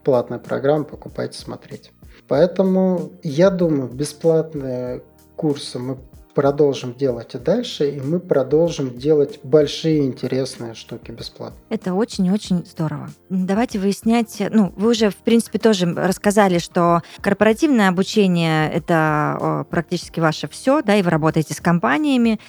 платная 0.06 0.40
программа, 0.40 0.86
покупайте, 0.86 1.38
смотрите. 1.38 1.90
Поэтому 2.30 3.12
я 3.22 3.50
думаю, 3.50 3.90
бесплатные 3.90 5.04
курсы 5.36 5.80
мы 5.80 5.98
продолжим 6.38 6.94
делать 6.94 7.34
и 7.34 7.40
дальше, 7.40 7.90
и 7.90 8.00
мы 8.00 8.20
продолжим 8.20 8.96
делать 8.96 9.40
большие 9.42 10.06
интересные 10.06 10.76
штуки 10.76 11.10
бесплатно. 11.10 11.58
Это 11.70 11.96
очень-очень 11.96 12.64
здорово. 12.64 13.10
Давайте 13.32 13.80
выяснять, 13.80 14.40
ну, 14.52 14.72
вы 14.78 14.92
уже, 14.92 15.10
в 15.10 15.16
принципе, 15.16 15.58
тоже 15.58 15.92
рассказали, 15.96 16.60
что 16.60 17.02
корпоративное 17.22 17.90
обучение— 17.90 18.72
это 18.72 19.66
практически 19.72 20.20
ваше 20.20 20.48
все, 20.48 20.84
да, 20.84 20.96
и 20.96 21.02
вы 21.02 21.10
работаете 21.10 21.56
с 21.56 21.60
компаниями. 21.60 22.40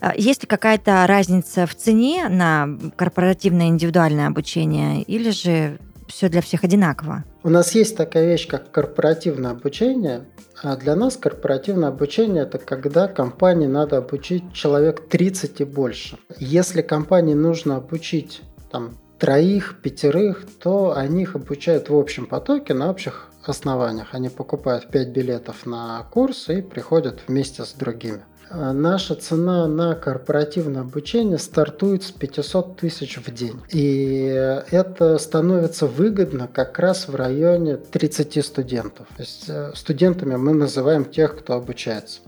А, 0.00 0.12
есть 0.16 0.42
ли 0.42 0.48
какая-то 0.48 1.06
разница 1.06 1.68
в 1.68 1.74
цене 1.76 2.28
на 2.28 2.68
корпоративное 2.96 3.68
индивидуальное 3.68 4.26
обучение, 4.26 5.02
или 5.02 5.30
же 5.30 5.78
все 6.06 6.28
для 6.28 6.40
всех 6.40 6.64
одинаково? 6.64 7.24
У 7.42 7.50
нас 7.50 7.72
есть 7.72 7.96
такая 7.96 8.26
вещь, 8.26 8.48
как 8.48 8.70
корпоративное 8.70 9.52
обучение. 9.52 10.24
А 10.62 10.76
для 10.76 10.96
нас 10.96 11.16
корпоративное 11.16 11.90
обучение– 11.90 12.42
это 12.44 12.58
когда 12.58 13.08
компании 13.08 13.66
надо 13.66 13.98
обучить 13.98 14.52
человек 14.52 15.08
30 15.08 15.60
и 15.60 15.64
больше. 15.64 16.18
Если 16.38 16.82
компании 16.82 17.34
нужно 17.34 17.76
обучить 17.76 18.42
там, 18.70 18.96
троих, 19.18 19.80
пятерых, 19.82 20.46
то 20.62 20.96
они 20.96 21.22
их 21.22 21.36
обучают 21.36 21.88
в 21.90 21.96
общем 21.96 22.26
потоке 22.26 22.74
на 22.74 22.90
общих 22.90 23.28
основаниях. 23.44 24.08
Они 24.12 24.28
покупают 24.28 24.90
5 24.90 25.08
билетов 25.08 25.66
на 25.66 26.02
курс 26.10 26.48
и 26.48 26.62
приходят 26.62 27.20
вместе 27.28 27.64
с 27.64 27.72
другими. 27.72 28.22
А 28.50 28.72
наша 28.72 29.14
цена 29.14 29.66
на 29.66 29.94
корпоративное 29.94 30.82
обучение 30.82 31.38
стартует 31.38 32.04
с 32.04 32.10
500 32.10 32.76
тысяч 32.76 33.18
в 33.18 33.32
день. 33.34 33.60
И 33.70 34.24
это 34.70 35.18
становится 35.18 35.86
выгодно 35.86 36.48
как 36.52 36.78
раз 36.78 37.08
в 37.08 37.14
районе 37.14 37.76
30 37.76 38.44
студентов. 38.44 39.06
То 39.16 39.22
есть 39.22 39.44
э, 39.48 39.72
студентами 39.74 40.36
мы 40.36 40.54
называем 40.54 41.04
тех, 41.04 41.38
кто 41.38 41.54
обучается. 41.54 42.20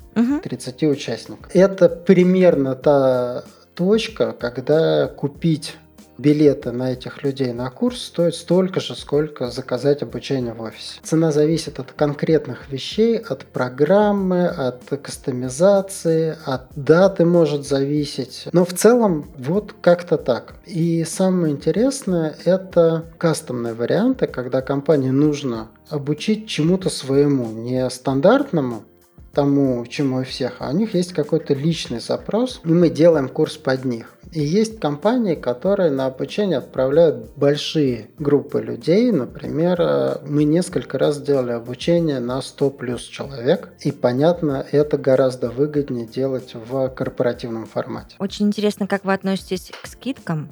30 0.43 0.83
участников. 0.85 1.55
Это 1.55 1.89
примерно 1.89 2.75
та 2.75 3.45
точка, 3.75 4.33
когда 4.33 5.07
купить 5.07 5.77
билеты 6.19 6.73
на 6.73 6.93
этих 6.93 7.23
людей 7.23 7.53
на 7.53 7.71
курс 7.71 8.03
стоят 8.03 8.35
столько 8.35 8.81
же, 8.81 8.95
сколько 8.95 9.51
заказать 9.51 10.03
обучение 10.03 10.53
в 10.53 10.61
офисе. 10.61 11.01
Цена 11.03 11.33
зависит 11.33 11.79
от 11.79 11.93
конкретных 11.93 12.71
вещей, 12.71 13.17
от 13.17 13.47
программы, 13.47 14.47
от 14.47 14.83
кастомизации, 15.03 16.37
от 16.45 16.67
даты 16.75 17.25
может 17.25 17.67
зависеть. 17.67 18.49
Но 18.53 18.65
в 18.65 18.75
целом 18.75 19.31
вот 19.39 19.75
как-то 19.81 20.19
так. 20.19 20.55
И 20.67 21.05
самое 21.05 21.55
интересное 21.55 22.37
это 22.45 23.05
кастомные 23.17 23.75
варианты, 23.75 24.27
когда 24.27 24.61
компании 24.61 25.11
нужно 25.11 25.69
обучить 25.89 26.49
чему-то 26.49 26.91
своему, 26.91 27.51
не 27.53 27.89
стандартному, 27.89 28.83
тому, 29.33 29.87
чему 29.87 30.19
у 30.19 30.25
всех, 30.25 30.57
а 30.59 30.71
у 30.71 30.73
них 30.73 30.95
есть 30.95 31.13
какой-то 31.13 31.55
личный 31.55 32.01
запрос, 32.01 32.61
и 32.65 32.69
мы 32.69 32.91
делаем 32.91 33.29
курс 33.29 33.57
под 33.57 33.85
них. 33.85 34.18
И 34.33 34.41
есть 34.41 34.79
компании, 34.79 35.35
которые 35.35 35.91
на 35.91 36.07
обучение 36.07 36.59
отправляют 36.59 37.31
большие 37.37 38.11
группы 38.19 38.61
людей. 38.61 39.11
Например, 39.11 39.81
э, 39.81 40.19
мы 40.27 40.45
несколько 40.45 40.99
раз 40.99 41.21
делали 41.21 41.53
обучение 41.53 42.21
на 42.21 42.43
100 42.43 42.71
плюс 42.71 43.03
человек. 43.03 43.71
И, 43.81 43.91
понятно, 43.91 44.65
это 44.71 44.99
гораздо 44.99 45.51
выгоднее 45.51 46.07
делать 46.07 46.55
в 46.55 46.89
корпоративном 46.91 47.67
формате. 47.67 48.17
Очень 48.19 48.47
интересно, 48.47 48.87
как 48.87 49.05
вы 49.05 49.15
относитесь 49.15 49.73
к 49.83 49.87
скидкам? 49.87 50.51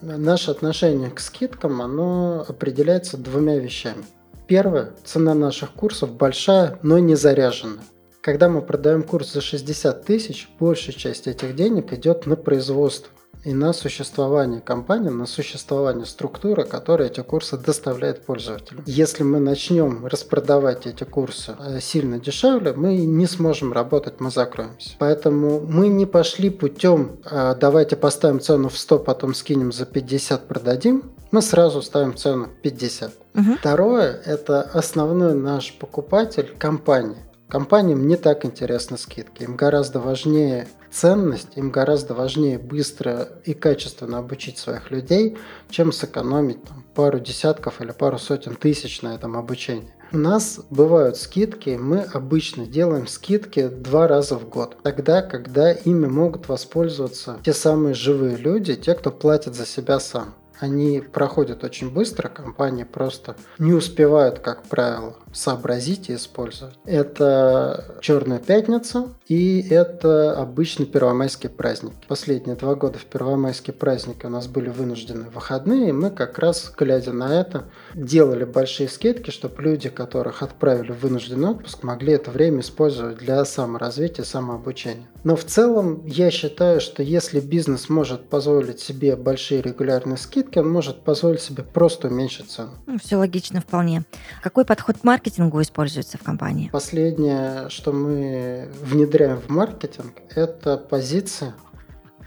Наше 0.00 0.50
отношение 0.50 1.10
к 1.10 1.18
скидкам, 1.18 1.82
оно 1.82 2.44
определяется 2.46 3.16
двумя 3.16 3.58
вещами. 3.58 4.04
Первое, 4.46 4.92
цена 5.04 5.34
наших 5.34 5.72
курсов 5.72 6.12
большая, 6.12 6.78
но 6.82 6.98
не 6.98 7.16
заряженная. 7.16 7.84
Когда 8.28 8.50
мы 8.50 8.60
продаем 8.60 9.04
курс 9.04 9.32
за 9.32 9.40
60 9.40 10.04
тысяч, 10.04 10.50
большая 10.60 10.94
часть 10.94 11.26
этих 11.26 11.56
денег 11.56 11.94
идет 11.94 12.26
на 12.26 12.36
производство. 12.36 13.10
и 13.42 13.54
на 13.54 13.72
существование 13.72 14.60
компании, 14.60 15.08
на 15.08 15.24
существование 15.24 16.04
структуры, 16.04 16.64
которая 16.64 17.08
эти 17.08 17.22
курсы 17.22 17.56
доставляет 17.56 18.26
пользователям. 18.26 18.82
Если 18.84 19.22
мы 19.22 19.38
начнем 19.38 20.04
распродавать 20.04 20.86
эти 20.86 21.04
курсы 21.04 21.56
э, 21.58 21.80
сильно 21.80 22.18
дешевле, 22.18 22.74
мы 22.74 22.98
не 22.98 23.26
сможем 23.26 23.72
работать, 23.72 24.20
мы 24.20 24.30
закроемся. 24.30 24.90
Поэтому 24.98 25.60
мы 25.60 25.88
не 25.88 26.04
пошли 26.04 26.50
путем 26.50 27.20
э, 27.24 27.54
давайте 27.58 27.96
поставим 27.96 28.40
цену 28.40 28.68
в 28.68 28.76
100, 28.76 28.98
потом 28.98 29.32
скинем 29.32 29.72
за 29.72 29.86
50, 29.86 30.46
продадим. 30.46 31.04
Мы 31.30 31.40
сразу 31.40 31.80
ставим 31.80 32.14
цену 32.14 32.48
50. 32.62 33.10
Угу. 33.34 33.42
Второе– 33.60 34.20
это 34.26 34.60
основной 34.60 35.32
наш 35.32 35.72
покупатель– 35.78 36.52
компания. 36.58 37.27
Компаниям 37.48 38.06
не 38.06 38.16
так 38.16 38.44
интересны 38.44 38.98
скидки. 38.98 39.42
Им 39.42 39.56
гораздо 39.56 40.00
важнее 40.00 40.68
ценность, 40.90 41.56
им 41.56 41.70
гораздо 41.70 42.12
важнее 42.12 42.58
быстро 42.58 43.28
и 43.44 43.54
качественно 43.54 44.18
обучить 44.18 44.58
своих 44.58 44.90
людей, 44.90 45.38
чем 45.70 45.90
сэкономить 45.90 46.62
там, 46.64 46.84
пару 46.94 47.18
десятков 47.20 47.80
или 47.80 47.92
пару 47.92 48.18
сотен 48.18 48.54
тысяч 48.54 49.00
на 49.00 49.14
этом 49.14 49.36
обучении. 49.36 49.94
У 50.12 50.18
нас 50.18 50.60
бывают 50.70 51.16
скидки, 51.16 51.70
мы 51.80 52.00
обычно 52.00 52.66
делаем 52.66 53.06
скидки 53.06 53.68
два 53.68 54.08
раза 54.08 54.36
в 54.36 54.48
год. 54.48 54.76
Тогда, 54.82 55.22
когда 55.22 55.72
ими 55.72 56.06
могут 56.06 56.48
воспользоваться 56.48 57.38
те 57.44 57.52
самые 57.52 57.94
живые 57.94 58.36
люди, 58.36 58.74
те, 58.74 58.94
кто 58.94 59.10
платит 59.10 59.54
за 59.54 59.66
себя 59.66 60.00
сам 60.00 60.34
они 60.60 61.00
проходят 61.00 61.64
очень 61.64 61.90
быстро, 61.90 62.28
компании 62.28 62.84
просто 62.84 63.36
не 63.58 63.72
успевают, 63.72 64.38
как 64.40 64.64
правило, 64.64 65.16
сообразить 65.32 66.08
и 66.10 66.14
использовать. 66.14 66.74
Это 66.84 67.96
Черная 68.00 68.38
пятница 68.38 69.08
и 69.26 69.66
это 69.68 70.32
обычный 70.32 70.86
первомайский 70.86 71.50
праздник. 71.50 71.92
Последние 72.08 72.56
два 72.56 72.74
года 72.74 72.98
в 72.98 73.04
первомайские 73.04 73.74
праздники 73.74 74.26
у 74.26 74.30
нас 74.30 74.46
были 74.46 74.70
вынуждены 74.70 75.26
выходные, 75.28 75.90
и 75.90 75.92
мы 75.92 76.10
как 76.10 76.38
раз, 76.38 76.72
глядя 76.76 77.12
на 77.12 77.40
это, 77.40 77.64
делали 77.94 78.44
большие 78.44 78.88
скидки, 78.88 79.30
чтобы 79.30 79.62
люди, 79.62 79.88
которых 79.88 80.42
отправили 80.42 80.92
в 80.92 81.00
вынужденный 81.00 81.50
отпуск, 81.50 81.82
могли 81.82 82.14
это 82.14 82.30
время 82.30 82.60
использовать 82.60 83.18
для 83.18 83.44
саморазвития, 83.44 84.24
самообучения. 84.24 85.08
Но 85.24 85.36
в 85.36 85.44
целом 85.44 86.06
я 86.06 86.30
считаю, 86.30 86.80
что 86.80 87.02
если 87.02 87.40
бизнес 87.40 87.88
может 87.88 88.28
позволить 88.28 88.80
себе 88.80 89.16
большие 89.16 89.60
регулярные 89.60 90.16
скидки, 90.16 90.47
он 90.56 90.70
может 90.70 91.02
позволить 91.02 91.40
себе 91.40 91.62
просто 91.62 92.08
уменьшить 92.08 92.50
цену. 92.50 92.70
Ну, 92.86 92.98
все 92.98 93.16
логично 93.16 93.60
вполне. 93.60 94.04
Какой 94.42 94.64
подход 94.64 94.98
к 94.98 95.04
маркетингу 95.04 95.60
используется 95.60 96.18
в 96.18 96.22
компании? 96.22 96.70
Последнее, 96.72 97.68
что 97.68 97.92
мы 97.92 98.68
внедряем 98.80 99.40
в 99.40 99.48
маркетинг, 99.48 100.14
это 100.34 100.76
позиция 100.76 101.54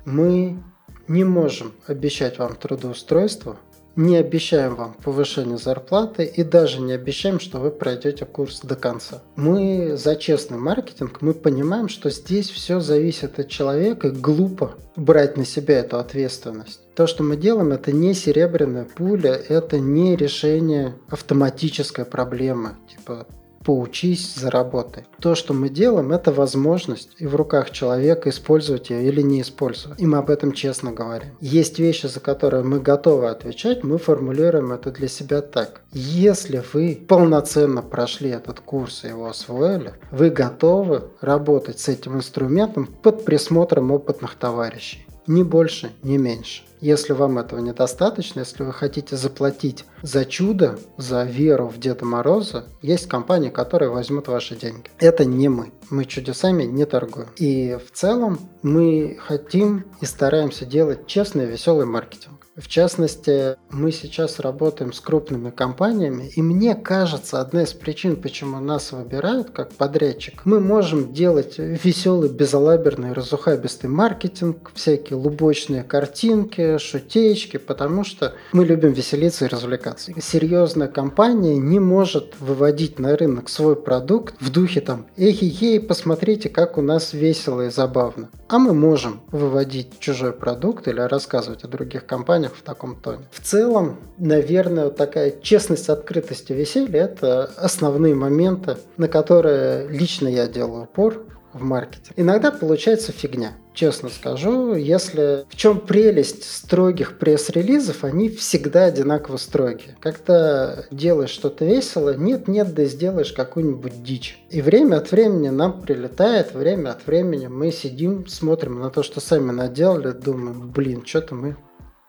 «мы 0.06 0.62
не 1.08 1.24
можем 1.24 1.74
обещать 1.88 2.38
вам 2.38 2.56
трудоустройство, 2.56 3.58
не 3.96 4.18
обещаем 4.18 4.76
вам 4.76 4.96
повышение 5.04 5.58
зарплаты 5.58 6.24
и 6.24 6.44
даже 6.44 6.82
не 6.82 6.94
обещаем, 6.94 7.40
что 7.40 7.60
вы 7.60 7.72
пройдете 7.72 8.26
курс 8.26 8.62
до 8.62 8.76
конца. 8.76 9.22
Мы 9.36 9.98
за 9.98 10.16
честный 10.16 10.58
маркетинг, 10.58 11.22
мы 11.22 11.34
понимаем, 11.34 11.90
что 11.90 12.10
здесь 12.10 12.50
все 12.50 12.80
зависит 12.80 13.40
от 13.40 13.50
человека 13.50 14.08
и 14.08 14.12
глупо 14.12 14.76
брать 14.96 15.38
на 15.38 15.46
себя 15.46 15.80
эту 15.80 15.98
ответственность. 15.98 16.82
То, 16.96 17.08
что 17.08 17.24
мы 17.24 17.38
делаем, 17.38 17.72
это 17.72 17.92
не 17.92 18.14
серебряная 18.14 18.86
пуля, 18.86 19.34
это 19.34 19.80
не 19.80 20.16
решение 20.16 20.96
автоматической 21.10 22.06
проблемы. 22.06 22.76
Типа 22.90 23.28
поучись, 23.64 24.36
заработай. 24.36 25.06
То, 25.20 25.36
что 25.36 25.54
мы 25.54 25.70
делаем, 25.70 26.12
это 26.12 26.32
возможность 26.32 27.16
и 27.18 27.28
в 27.28 27.36
руках 27.36 27.72
человека 27.72 28.30
использовать 28.30 28.90
ее 28.90 29.08
или 29.08 29.22
не 29.22 29.42
использовать. 29.42 30.00
И 30.00 30.06
мы 30.06 30.18
об 30.18 30.30
этом 30.30 30.52
честно 30.52 30.92
говорим. 30.92 31.30
Есть 31.40 31.80
вещи, 31.80 32.08
за 32.08 32.20
которые 32.20 32.64
мы 32.64 32.80
готовы 32.80 33.30
отвечать, 33.30 33.84
мы 33.84 33.98
формулируем 33.98 34.72
это 34.72 34.92
для 34.92 35.08
себя 35.08 35.42
так. 35.42 35.82
Если 35.92 36.64
вы 36.74 37.04
полноценно 37.08 37.82
прошли 37.82 38.30
этот 38.30 38.60
курс 38.60 39.04
и 39.04 39.10
его 39.10 39.28
освоили, 39.28 39.94
вы 40.12 40.30
готовы 40.30 41.04
работать 41.22 41.80
с 41.80 41.88
этим 41.88 42.16
инструментом 42.18 42.88
под 42.88 43.26
присмотром 43.26 43.92
опытных 43.92 44.36
товарищей. 44.36 45.06
Ни 45.28 45.44
больше, 45.44 45.92
ни 46.04 46.18
меньше. 46.18 46.64
Если 46.82 47.14
вам 47.14 47.38
этого 47.38 47.60
недостаточно, 47.60 48.40
если 48.40 48.64
вы 48.64 48.74
хотите 48.74 49.16
заплатить 49.16 49.86
за 50.02 50.26
чудо, 50.26 50.80
за 50.98 51.24
веру 51.24 51.68
в 51.68 51.80
Деда 51.80 52.06
Мороза, 52.06 52.66
есть 52.82 53.08
компании, 53.08 53.50
которые 53.50 53.90
возьмут 53.90 54.28
ваши 54.28 54.56
деньги. 54.56 54.90
Это 54.98 55.24
не 55.24 55.48
мы. 55.48 55.72
Мы 55.92 56.06
чудесами 56.06 56.64
не 56.64 56.86
торгуем. 56.86 57.28
И 57.38 57.78
в 57.86 57.96
целом 57.96 58.40
мы 58.64 59.18
хотим 59.22 59.86
и 60.02 60.06
стараемся 60.06 60.66
делать 60.66 61.06
честный 61.06 61.46
веселый 61.46 61.86
маркетинг. 61.86 62.41
В 62.58 62.68
частности, 62.68 63.56
мы 63.70 63.94
сейчас 63.94 64.42
работаем 64.42 64.92
с 64.92 65.00
крупными 65.00 65.52
компаниями, 65.52 66.30
и 66.36 66.42
мне 66.42 66.76
кажется, 66.76 67.40
одна 67.40 67.64
из 67.64 67.72
причин, 67.72 68.18
почему 68.18 68.60
нас 68.60 68.92
выбирают 68.92 69.52
как 69.52 69.72
подрядчик, 69.72 70.42
мы 70.44 70.60
можем 70.60 71.14
делать 71.14 71.58
веселый, 71.58 72.30
безалаберный, 72.30 73.14
разухабистый 73.14 73.90
маркетинг, 73.90 74.72
всякие 74.74 75.18
лубочные 75.18 75.84
картинки, 75.84 76.78
шутечки, 76.78 77.56
потому 77.56 78.04
что 78.04 78.34
мы 78.52 78.66
любим 78.66 78.92
веселиться 78.92 79.46
и 79.46 79.48
развлекаться. 79.48 80.12
Серьезная 80.22 80.90
компания 80.90 81.56
не 81.56 81.80
может 81.80 82.36
выводить 82.42 83.00
на 83.00 83.16
рынок 83.16 83.48
свой 83.48 83.78
продукт 83.78 84.36
в 84.42 84.52
духе 84.52 84.82
там 84.82 85.06
«Эй-ей, 85.16 85.80
посмотрите, 85.80 86.50
как 86.50 86.78
у 86.78 86.82
нас 86.82 87.14
весело 87.14 87.68
и 87.68 87.70
забавно». 87.70 88.30
А 88.50 88.60
мы 88.60 88.74
можем 88.74 89.22
выводить 89.32 90.00
чужой 90.00 90.34
продукт 90.34 90.90
или 90.90 91.00
рассказывать 91.00 91.64
о 91.64 91.70
других 91.70 92.06
компаниях 92.06 92.41
в 92.50 92.62
таком 92.62 92.96
тоне. 92.96 93.26
В 93.32 93.42
целом, 93.42 93.98
наверное, 94.18 94.86
вот 94.86 94.98
такая 94.98 95.34
честность, 95.42 95.90
открытость 95.90 96.50
и 96.52 96.54
веселье– 96.54 97.00
это 97.02 97.46
основные 97.58 98.16
моменты, 98.16 98.78
на 98.98 99.08
которые 99.08 99.88
лично 99.88 100.28
я 100.28 100.48
делаю 100.48 100.84
упор 100.84 101.26
в 101.54 101.64
маркете. 101.64 102.12
Иногда 102.16 102.52
получается 102.52 103.12
фигня. 103.12 103.54
Честно 103.74 104.10
скажу, 104.10 104.76
если 104.76 105.46
в 105.50 105.56
чем 105.56 105.80
прелесть 105.80 106.44
строгих 106.44 107.18
пресс-релизов, 107.18 108.04
они 108.04 108.30
всегда 108.30 108.86
одинаково 108.86 109.38
строгие. 109.38 109.96
Когда 110.02 110.84
делаешь 110.92 111.30
что-то 111.30 111.64
весело, 111.64 112.14
нет-нет, 112.14 112.74
да 112.74 112.84
сделаешь 112.84 113.32
какую-нибудь 113.32 114.04
дичь. 114.04 114.44
И 114.50 114.62
время 114.62 114.98
от 114.98 115.12
времени 115.12 115.50
нам 115.50 115.82
прилетает, 115.82 116.54
время 116.54 116.90
от 116.90 117.08
времени 117.08 117.48
мы 117.48 117.72
сидим, 117.72 118.28
смотрим 118.28 118.80
на 118.80 118.90
то, 118.90 119.04
что 119.04 119.22
сами 119.22 119.52
наделали, 119.52 120.12
думаем, 120.12 120.70
блин, 120.70 121.06
что-то 121.06 121.36
мы 121.36 121.56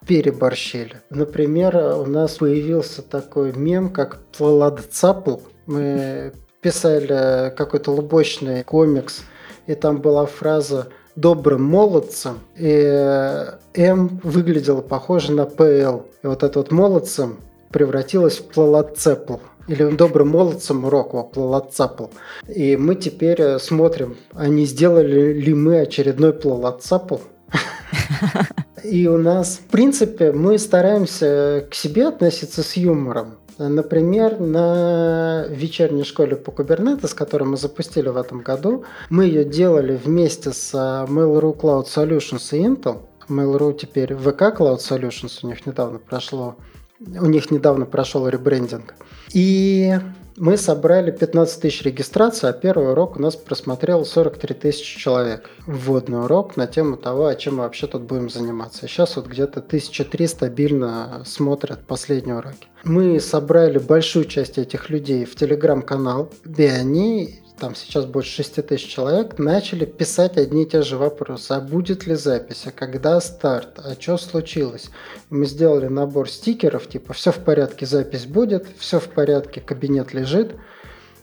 переборщили. 0.07 0.97
Например, 1.11 1.77
у 1.99 2.07
нас 2.07 2.37
появился 2.37 3.03
такой 3.03 3.53
мем, 3.53 3.91
как 3.91 4.19
Плаладцапл. 4.37 5.37
Мы 5.67 6.33
писали 6.61 7.55
какой-то 7.55 7.93
лубочный 7.93 8.63
комикс, 8.65 9.23
и 9.67 9.75
там 9.75 10.01
была 10.01 10.27
фраза 10.27 10.89
добрым 11.17 11.63
молодцем, 11.65 12.39
и 12.57 13.47
М 13.75 14.21
выглядело 14.23 14.81
похоже 14.81 15.33
на 15.33 15.47
ПЛ. 15.47 16.03
И 16.23 16.27
вот 16.27 16.43
этот 16.43 16.57
вот 16.57 16.73
молодцем 16.73 17.39
превратилось 17.71 18.39
в 18.39 18.49
плалацепл. 18.49 19.37
Или 19.69 19.91
добрым 19.91 20.31
молодцем 20.31 20.89
Роква, 20.89 21.23
плалацапл. 21.23 22.07
И 22.49 22.77
мы 22.77 22.97
теперь 22.97 23.59
смотрим, 23.61 24.17
а 24.33 24.49
не 24.49 24.67
сделали 24.67 25.33
ли 25.33 25.55
мы 25.55 25.81
очередной 25.81 26.33
плалацапл. 26.33 27.19
И 28.85 29.07
у 29.07 29.19
нас, 29.19 29.59
в 29.59 29.71
принципе, 29.71 30.33
мы 30.33 30.59
стараемся 30.59 31.67
к 31.71 31.75
себе 31.75 32.09
относиться 32.09 32.63
с 32.63 32.77
юмором. 32.77 33.37
Например, 33.59 34.41
на 34.41 35.47
вечерней 35.49 36.05
школе 36.05 36.37
по 36.37 36.51
Kubernetes, 36.51 37.09
с 37.09 37.15
которой 37.15 37.45
мы 37.45 37.57
запустили 37.57 38.09
в 38.09 38.17
этом 38.17 38.41
году, 38.41 38.85
мы 39.11 39.27
ее 39.27 39.45
делали 39.45 39.95
вместе 40.03 40.53
с 40.53 40.75
Mail.ru 40.75 41.57
Cloud 41.57 41.87
Solutions 41.87 42.57
и 42.57 42.63
Intel. 42.63 43.03
Mail.ru 43.29 43.73
теперь 43.75 44.13
VK 44.13 44.59
Cloud 44.59 44.79
Solutions, 44.79 45.41
у 45.43 45.47
них 45.47 45.65
недавно 45.65 45.99
прошло, 45.99 46.57
у 46.99 47.27
них 47.27 47.51
недавно 47.51 47.87
прошел 47.87 48.27
ребрендинг. 48.27 48.95
И 49.33 49.95
мы 50.43 50.57
собрали 50.57 51.13
15 51.13 51.63
тысяч 51.63 51.83
регистраций, 51.83 52.51
а 52.51 52.53
первый 52.53 52.91
урок 52.91 53.17
у 53.17 53.23
нас 53.23 53.37
просмотрел 53.37 54.05
43 54.05 54.57
тысячи 54.57 54.99
человек. 54.99 55.49
Вводный 55.69 56.25
урок 56.25 56.57
на 56.57 56.67
тему 56.67 56.97
того, 56.97 57.27
о 57.27 57.37
чем 57.37 57.59
мы 57.59 57.63
вообще 57.63 57.87
тут 57.87 58.03
будем 58.03 58.29
заниматься. 58.29 58.89
сейчас 58.89 59.15
вот 59.15 59.29
где-то 59.29 59.61
1003 59.61 60.27
стабильно 60.27 61.23
смотрят 61.25 61.87
последние 61.87 62.39
уроки. 62.39 62.67
Мы 62.83 63.21
собрали 63.21 63.79
большую 63.79 64.25
часть 64.25 64.59
этих 64.59 64.91
людей 64.91 65.27
в 65.27 65.37
телеграм-канал, 65.37 66.29
и 66.59 66.65
они 66.65 67.42
там 67.63 67.77
сейчас 67.77 68.07
больше 68.07 68.43
6 68.43 68.67
тысяч 68.67 68.89
человек, 68.89 69.39
начали 69.39 69.85
писать 69.85 70.37
одни 70.37 70.65
и 70.65 70.67
те 70.67 70.83
же 70.83 70.97
вопросы. 70.97 71.53
А 71.53 71.61
будет 71.61 72.09
ли 72.09 72.17
запись? 72.17 72.65
А 72.67 72.73
когда 72.73 73.21
старт? 73.21 73.79
А 73.79 73.95
что 73.95 74.19
случилось? 74.19 74.91
Мы 75.31 75.47
сделали 75.47 75.87
набор 75.87 76.29
стикеров, 76.29 76.89
типа 76.89 77.13
все 77.13 77.31
в 77.31 77.39
порядке, 77.39 77.87
запись 77.87 78.27
будет, 78.27 78.67
все 78.79 78.99
в 78.99 79.07
порядке, 79.09 79.61
кабинет 79.61 80.13
лежит, 80.13 80.57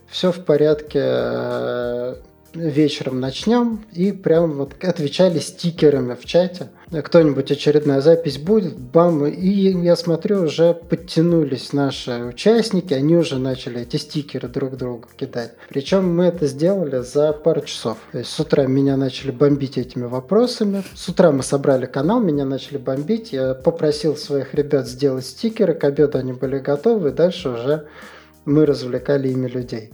все 0.07 0.31
в 0.31 0.45
порядке, 0.45 2.15
вечером 2.53 3.19
начнем, 3.19 3.85
и 3.93 4.11
прям 4.11 4.53
вот 4.53 4.73
отвечали 4.83 5.39
стикерами 5.39 6.15
в 6.15 6.25
чате. 6.25 6.69
Кто-нибудь 6.91 7.51
очередная 7.51 8.01
запись 8.01 8.39
будет, 8.39 8.75
бам, 8.77 9.27
и 9.27 9.47
я 9.47 9.95
смотрю, 9.95 10.43
уже 10.43 10.73
подтянулись 10.73 11.71
наши 11.71 12.23
участники, 12.23 12.93
они 12.93 13.15
уже 13.15 13.37
начали 13.37 13.81
эти 13.81 13.97
стикеры 13.97 14.47
друг 14.47 14.75
другу 14.75 15.07
кидать. 15.15 15.51
Причем 15.69 16.15
мы 16.15 16.25
это 16.25 16.47
сделали 16.47 17.01
за 17.01 17.31
пару 17.33 17.61
часов. 17.61 17.97
То 18.11 18.19
есть 18.19 18.31
с 18.31 18.39
утра 18.39 18.65
меня 18.65 18.97
начали 18.97 19.29
бомбить 19.29 19.77
этими 19.77 20.05
вопросами. 20.05 20.83
С 20.95 21.07
утра 21.09 21.31
мы 21.31 21.43
собрали 21.43 21.85
канал, 21.85 22.19
меня 22.19 22.45
начали 22.45 22.77
бомбить. 22.77 23.33
Я 23.33 23.53
попросил 23.53 24.15
своих 24.15 24.55
ребят 24.55 24.87
сделать 24.87 25.25
стикеры, 25.25 25.75
к 25.75 25.83
обеду 25.83 26.17
они 26.17 26.33
были 26.33 26.57
готовы, 26.57 27.09
и 27.09 27.13
дальше 27.13 27.49
уже 27.49 27.85
мы 28.45 28.65
развлекали 28.65 29.29
ими 29.29 29.47
людей. 29.47 29.91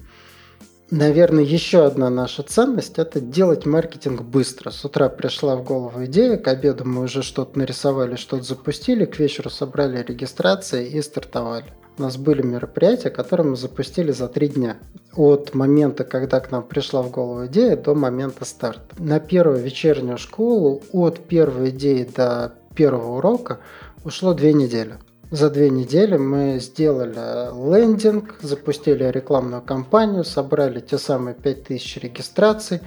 Наверное, 0.91 1.43
еще 1.43 1.83
одна 1.85 2.11
наша 2.11 2.43
ценность– 2.43 2.93
это 2.99 3.19
делать 3.19 3.65
маркетинг 3.65 4.21
быстро. 4.21 4.69
С 4.69 4.85
утра 4.85 5.09
пришла 5.09 5.55
в 5.55 5.63
голову 5.63 6.05
идея, 6.05 6.37
к 6.37 6.47
обеду 6.47 6.85
мы 6.85 7.03
уже 7.03 7.23
что-то 7.23 7.57
нарисовали, 7.57 8.15
что-то 8.15 8.43
запустили, 8.43 9.05
к 9.05 9.17
вечеру 9.17 9.49
собрали 9.49 10.03
регистрации 10.03 10.87
и 10.87 11.01
стартовали. 11.01 11.65
У 11.97 12.03
нас 12.03 12.17
были 12.17 12.43
мероприятия, 12.43 13.09
которые 13.09 13.47
мы 13.47 13.55
запустили 13.55 14.11
за 14.11 14.27
три 14.27 14.47
дня. 14.47 14.77
От 15.15 15.55
момента, 15.55 16.03
когда 16.03 16.39
к 16.39 16.51
нам 16.51 16.61
пришла 16.61 17.01
в 17.01 17.09
голову 17.09 17.47
идея, 17.47 17.77
до 17.77 17.95
момента 17.95 18.45
старта. 18.45 18.95
На 18.99 19.19
первую 19.19 19.63
вечернюю 19.63 20.19
школу 20.19 20.83
от 20.91 21.19
первой 21.19 21.71
идеи 21.71 22.03
до 22.03 22.53
первого 22.75 23.17
урока 23.17 23.59
ушло 24.03 24.35
две 24.35 24.53
недели. 24.53 24.97
За 25.35 25.49
две 25.49 25.69
недели 25.69 26.15
мы 26.15 26.59
сделали 26.61 27.51
лендинг, 27.69 28.37
запустили 28.41 29.03
рекламную 29.03 29.61
кампанию, 29.61 30.23
собрали 30.23 30.79
те 30.79 30.97
самые 30.97 31.35
5000 31.35 31.97
регистраций, 31.97 32.79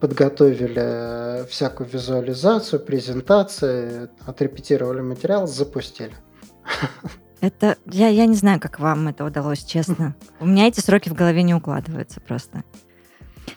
подготовили 0.00 1.46
всякую 1.46 1.88
визуализацию, 1.88 2.80
презентации, 2.80 4.08
отрепетировали 4.26 5.00
материал, 5.00 5.46
запустили. 5.46 6.14
Это 7.40 7.76
я, 7.86 8.08
я 8.08 8.26
не 8.26 8.34
знаю, 8.34 8.58
как 8.58 8.80
вам 8.80 9.06
это 9.06 9.24
удалось, 9.24 9.62
честно. 9.62 10.16
У 10.40 10.46
меня 10.46 10.66
эти 10.66 10.80
сроки 10.80 11.08
в 11.08 11.14
голове 11.14 11.44
не 11.44 11.54
укладываются 11.54 12.20
просто. 12.20 12.64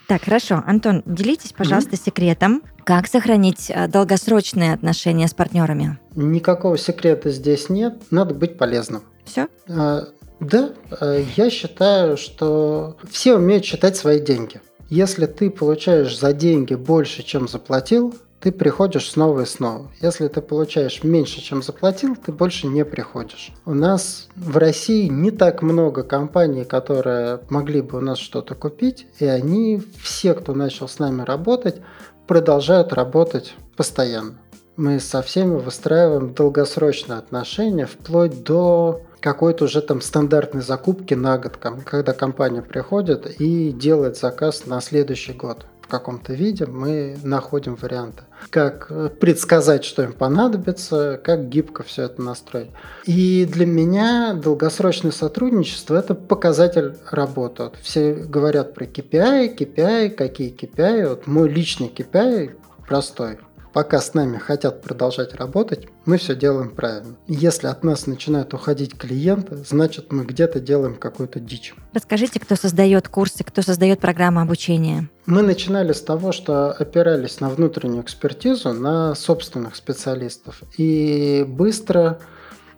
Так, 0.07 0.23
хорошо. 0.23 0.63
Антон, 0.65 1.03
делитесь, 1.05 1.53
пожалуйста, 1.53 1.91
mm-hmm. 1.95 2.05
секретом, 2.05 2.63
как 2.83 3.07
сохранить 3.07 3.69
э, 3.69 3.87
долгосрочные 3.87 4.73
отношения 4.73 5.27
с 5.27 5.33
партнерами. 5.33 5.97
Никакого 6.15 6.77
секрета 6.77 7.31
здесь 7.31 7.69
нет. 7.69 8.01
Надо 8.11 8.33
быть 8.33 8.57
полезным. 8.57 9.03
Все? 9.25 9.47
А, 9.67 10.05
да, 10.39 10.71
а, 10.91 11.23
я 11.35 11.49
считаю, 11.49 12.17
что 12.17 12.97
все 13.09 13.35
умеют 13.35 13.65
считать 13.65 13.95
свои 13.95 14.19
деньги. 14.19 14.61
Если 14.89 15.25
ты 15.25 15.49
получаешь 15.49 16.17
за 16.17 16.31
деньги 16.33 16.75
больше, 16.75 17.23
чем 17.23 17.47
заплатил, 17.47 18.13
ты 18.45 18.51
приходишь 18.51 19.09
снова 19.09 19.41
и 19.41 19.45
снова. 19.45 19.89
Если 20.01 20.27
ты 20.27 20.39
получаешь 20.39 21.03
меньше, 21.03 21.41
чем 21.41 21.63
заплатил, 21.63 22.15
ты 22.15 22.31
больше 22.31 22.67
не 22.67 22.85
приходишь. 22.85 23.51
У 23.65 23.73
нас 23.73 24.27
в 24.35 24.57
России 24.57 25.07
не 25.07 25.31
так 25.31 25.63
много 25.63 26.03
компаний, 26.03 26.63
которые 26.63 27.39
могли 27.49 27.81
бы 27.81 27.97
у 27.97 28.01
нас 28.01 28.19
что-то 28.19 28.53
купить, 28.53 29.07
и 29.17 29.25
они, 29.25 29.81
все, 29.99 30.35
кто 30.35 30.53
начал 30.53 30.87
с 30.87 30.99
нами 30.99 31.23
работать, 31.23 31.81
продолжают 32.27 32.93
работать 32.93 33.55
постоянно. 33.75 34.35
Мы 34.77 34.99
со 34.99 35.23
всеми 35.23 35.55
выстраиваем 35.55 36.35
долгосрочные 36.35 37.17
отношения 37.17 37.87
вплоть 37.87 38.43
до 38.43 39.01
какой-то 39.21 39.63
уже 39.65 39.81
там 39.81 40.01
стандартной 40.01 40.61
закупки 40.61 41.15
на 41.15 41.39
год, 41.39 41.57
когда 41.57 42.13
компания 42.13 42.61
приходит 42.61 43.41
и 43.41 43.71
делает 43.71 44.17
заказ 44.17 44.67
на 44.67 44.81
следующий 44.81 45.33
год 45.33 45.65
в 45.85 45.87
каком-то 45.87 46.33
виде, 46.33 46.65
мы 46.65 47.15
находим 47.21 47.75
варианты. 47.75 48.23
Как 48.49 48.87
э, 48.89 49.09
предсказать, 49.09 49.85
что 49.85 50.01
им 50.01 50.13
понадобится, 50.13 51.21
как 51.23 51.47
гибко 51.47 51.83
все 51.83 52.03
это 52.03 52.23
настроить. 52.23 52.71
И 53.05 53.45
для 53.45 53.67
меня 53.67 54.33
долгосрочное 54.33 55.11
сотрудничество– 55.11 55.95
это 55.99 56.15
показатель 56.15 56.95
работы. 57.11 57.63
Вот 57.63 57.77
все 57.83 58.15
говорят 58.15 58.73
про 58.73 58.85
KPI, 58.85 59.55
KPI, 59.55 60.09
какие 60.09 60.55
KPI. 60.55 61.09
Вот 61.09 61.27
мой 61.27 61.49
личный 61.49 61.93
KPI 61.95 62.57
простой– 62.87 63.37
пока 63.75 63.99
с 63.99 64.13
нами 64.13 64.37
хотят 64.37 64.81
продолжать 64.81 65.35
работать, 65.35 65.89
мы 66.05 66.15
все 66.17 66.33
делаем 66.33 66.73
правильно. 66.73 67.17
Если 67.27 67.67
от 67.67 67.83
нас 67.83 68.07
начинают 68.07 68.53
уходить 68.53 68.97
клиенты, 68.97 69.57
значит 69.57 70.13
мы 70.13 70.23
где-то 70.23 70.61
делаем 70.61 70.95
какую-то 70.95 71.41
дичь. 71.41 71.75
Расскажите, 71.93 72.39
кто 72.39 72.55
создает 72.55 73.09
курсы, 73.09 73.43
кто 73.43 73.61
создает 73.61 73.99
программы 73.99 74.41
обучения? 74.41 75.09
Мы 75.25 75.41
начинали 75.41 75.91
с 75.91 75.99
того, 75.99 76.31
что 76.31 76.71
опирались 76.71 77.41
на 77.41 77.49
внутреннюю 77.49 78.03
экспертизу, 78.03 78.71
на 78.71 79.13
собственных 79.13 79.75
специалистов. 79.75 80.63
И 80.77 81.43
быстро 81.45 82.19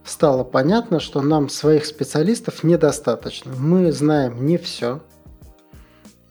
стало 0.03 0.43
понятно, 0.43 0.99
что 0.99 1.21
нам 1.21 1.49
своих 1.49 1.85
специалистов 1.85 2.63
недостаточно. 2.63 3.53
Мы 3.55 3.91
знаем 3.91 4.47
не 4.47 4.57
все. 4.57 5.03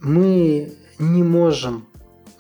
Мы 0.01 0.73
не 0.99 1.23
можем 1.23 1.87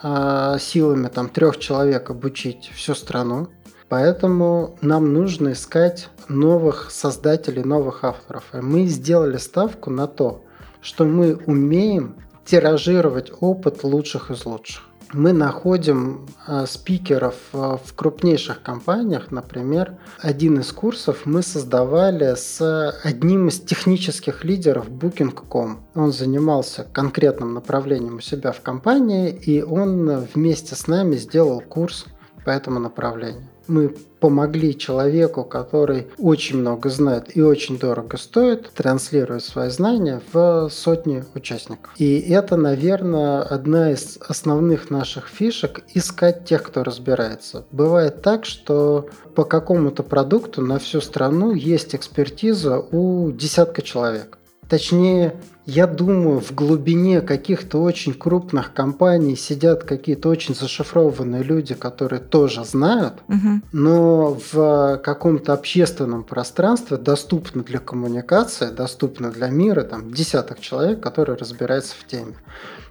а, 0.09 0.59
силами 0.61 1.09
там 1.09 1.29
трех 1.29 1.59
человек 1.59 2.11
обучить 2.11 2.71
всю 2.73 2.95
страну. 2.95 3.49
Поэтому 3.88 4.79
нам 4.81 5.12
нужно 5.12 5.51
искать 5.51 6.11
новых 6.29 6.92
создателей, 6.92 7.64
новых 7.64 8.05
авторов. 8.05 8.45
И 8.55 8.59
мы 8.59 8.87
сделали 8.87 9.37
ставку 9.37 9.90
на 9.90 10.07
то, 10.07 10.45
что 10.81 11.05
мы 11.05 11.35
умеем 11.35 12.14
тиражировать 12.45 13.33
опыт 13.40 13.83
лучших 13.83 14.31
из 14.31 14.47
лучших 14.47 14.85
мы 15.16 15.33
находим 15.33 16.26
э, 16.46 16.66
спикеров 16.66 17.37
э, 17.52 17.79
в 17.83 17.94
крупнейших 17.94 18.62
компаниях. 18.62 19.31
Например, 19.31 19.96
один 20.20 20.61
из 20.61 20.70
курсов 20.72 21.22
мы 21.24 21.42
создавали 21.42 22.35
с 22.35 22.92
одним 23.02 23.48
из 23.48 23.61
технических 23.61 24.44
лидеров 24.44 24.90
Booking.com. 24.90 25.79
Он 25.94 26.12
занимался 26.12 26.87
конкретным 26.92 27.55
направлением 27.55 28.16
у 28.16 28.20
себя 28.20 28.52
в 28.52 28.61
компании, 28.61 29.31
и 29.31 29.62
он 29.62 30.26
вместе 30.35 30.74
с 30.74 30.87
нами 30.87 31.16
сделал 31.16 31.61
курс 31.61 32.07
по 32.46 32.50
этому 32.50 32.78
направлению 32.78 33.42
мы 33.66 33.92
помогли 34.20 34.78
человеку, 34.78 35.42
который 35.42 36.06
очень 36.16 36.59
много 36.59 36.88
знает 36.88 37.37
и 37.37 37.42
очень 37.42 37.76
дорого 37.76 38.16
стоит, 38.16 38.70
транслировать 38.70 39.42
свои 39.42 39.68
знания 39.70 40.22
в 40.32 40.68
сотни 40.70 41.24
участников. 41.35 41.92
И 41.96 42.20
это, 42.20 42.56
наверное, 42.56 43.42
одна 43.42 43.90
из 43.90 44.18
основных 44.28 44.90
наших 44.90 45.26
фишек– 45.26 45.82
искать 45.94 46.44
тех, 46.44 46.62
кто 46.62 46.85
разбирается. 46.85 47.64
Бывает 47.72 48.22
так, 48.22 48.44
что 48.44 49.09
по 49.35 49.42
какому-то 49.42 50.04
продукту 50.04 50.62
на 50.62 50.78
всю 50.78 51.00
страну 51.00 51.52
есть 51.52 51.96
экспертиза 51.96 52.78
у 52.78 53.32
десятка 53.32 53.82
человек. 53.82 54.38
Точнее, 54.68 55.35
я 55.66 55.88
думаю, 55.88 56.38
в 56.38 56.55
глубине 56.55 57.20
каких-то 57.20 57.83
очень 57.83 58.14
крупных 58.14 58.72
компаний 58.72 59.35
сидят 59.35 59.83
какие-то 59.83 60.29
очень 60.29 60.55
зашифрованные 60.55 61.42
люди, 61.42 61.74
которые 61.74 62.20
тоже 62.20 62.64
знают, 62.64 63.14
угу. 63.26 63.61
но 63.72 64.38
в 64.52 65.00
каком-то 65.02 65.52
общественном 65.52 66.22
пространстве 66.22 66.98
доступно 66.98 67.64
для 67.64 67.81
коммуникации, 67.81 68.70
доступно 68.70 69.33
для 69.33 69.48
мира, 69.48 69.83
там 69.83 70.12
десяток 70.12 70.61
человек, 70.61 71.00
которые 71.00 71.37
разбираются 71.37 71.96
в 71.98 72.07
теме. 72.07 72.35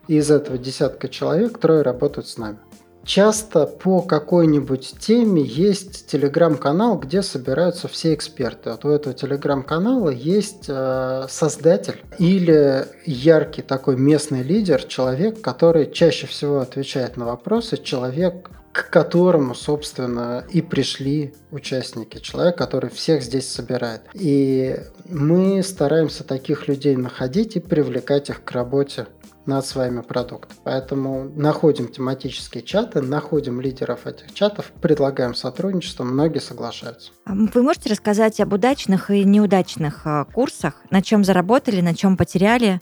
И 0.10 0.18
из 0.18 0.30
этого 0.30 0.58
десятка 0.58 1.08
человек 1.08 1.58
трое 1.58 1.82
работают 1.82 2.28
с 2.28 2.38
нами. 2.38 2.58
Часто 3.06 3.68
по 3.68 4.02
какой-нибудь 4.02 4.96
теме 5.00 5.44
есть 5.44 6.08
телеграм-канал, 6.08 6.98
где 6.98 7.22
собираются 7.22 7.88
все 7.88 8.16
эксперты. 8.16 8.72
Вот 8.72 8.84
у 8.84 8.90
этого 8.90 9.14
телеграм-канала 9.14 10.10
есть 10.10 10.66
э, 10.68 11.28
создатель 11.30 12.04
или 12.18 12.88
яркий 13.06 13.62
такой 13.62 13.96
местный 13.96 14.42
лидер, 14.42 14.84
человек, 14.84 15.40
который 15.40 15.92
чаще 15.92 16.26
всего 16.26 16.60
отвечает 16.60 17.16
на 17.16 17.26
вопросы, 17.26 17.78
человек, 17.78 18.50
к 18.76 18.90
которому, 18.90 19.56
собственно, 19.56 20.44
и 20.50 20.62
пришли 20.62 21.34
участники, 21.50 22.18
человек, 22.18 22.58
который 22.58 22.90
всех 22.90 23.24
здесь 23.24 23.48
собирает. 23.48 24.02
И 24.14 24.76
мы 25.10 25.64
стараемся 25.64 26.26
таких 26.26 26.68
людей 26.68 26.98
находить 26.98 27.56
и 27.56 27.62
привлекать 27.62 28.30
их 28.30 28.44
к 28.44 28.52
работе 28.52 29.08
над 29.46 29.66
своими 29.66 30.02
продуктами. 30.02 30.60
Поэтому 30.66 31.32
находим 31.38 31.88
тематические 31.88 32.64
чаты, 32.64 33.02
находим 33.02 33.62
лидеров 33.62 34.08
этих 34.08 34.34
чатов, 34.34 34.74
предлагаем 34.82 35.36
сотрудничество, 35.36 36.04
многие 36.04 36.40
соглашаются. 36.40 37.14
А 37.24 37.34
вы 37.34 37.64
можете 37.64 37.90
рассказать 37.90 38.42
об 38.42 38.52
удачных 38.52 39.10
и 39.10 39.24
неудачных 39.24 40.02
а, 40.04 40.26
курсах, 40.26 40.82
на 40.90 41.02
чем 41.02 41.24
заработали, 41.24 41.80
на 41.80 41.96
чем 41.96 42.18
потеряли? 42.18 42.82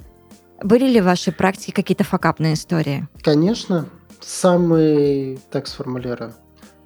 Были 0.63 0.85
ли 0.85 1.01
в 1.01 1.05
вашей 1.05 1.33
практике 1.33 1.71
какие-то 1.71 2.03
факапные 2.03 2.53
истории? 2.53 3.07
Конечно. 3.21 3.89
Самый, 4.25 5.39
так 5.51 5.67
сформулирую, 5.67 6.33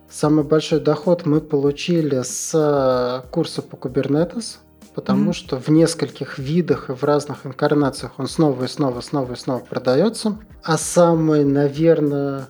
самый 0.10 0.44
большой 0.44 0.80
доход 0.80 1.26
мы 1.26 1.40
получили 1.42 2.22
с 2.24 3.24
курса 3.32 3.62
по 3.62 3.76
Kubernetes, 3.76 4.58
потому 4.96 5.26
Мгм. 5.26 5.34
что 5.34 5.58
в 5.58 5.68
нескольких 5.70 6.40
видах 6.40 6.90
и 6.90 6.94
в 6.94 7.04
разных 7.04 7.46
инкарнациях 7.46 8.14
он 8.18 8.28
снова 8.28 8.64
и 8.64 8.68
снова, 8.68 9.02
снова 9.02 9.34
и 9.34 9.36
снова 9.36 9.60
продается. 9.60 10.38
А 10.64 10.78
самый, 10.78 11.44
наверное, 11.46 12.48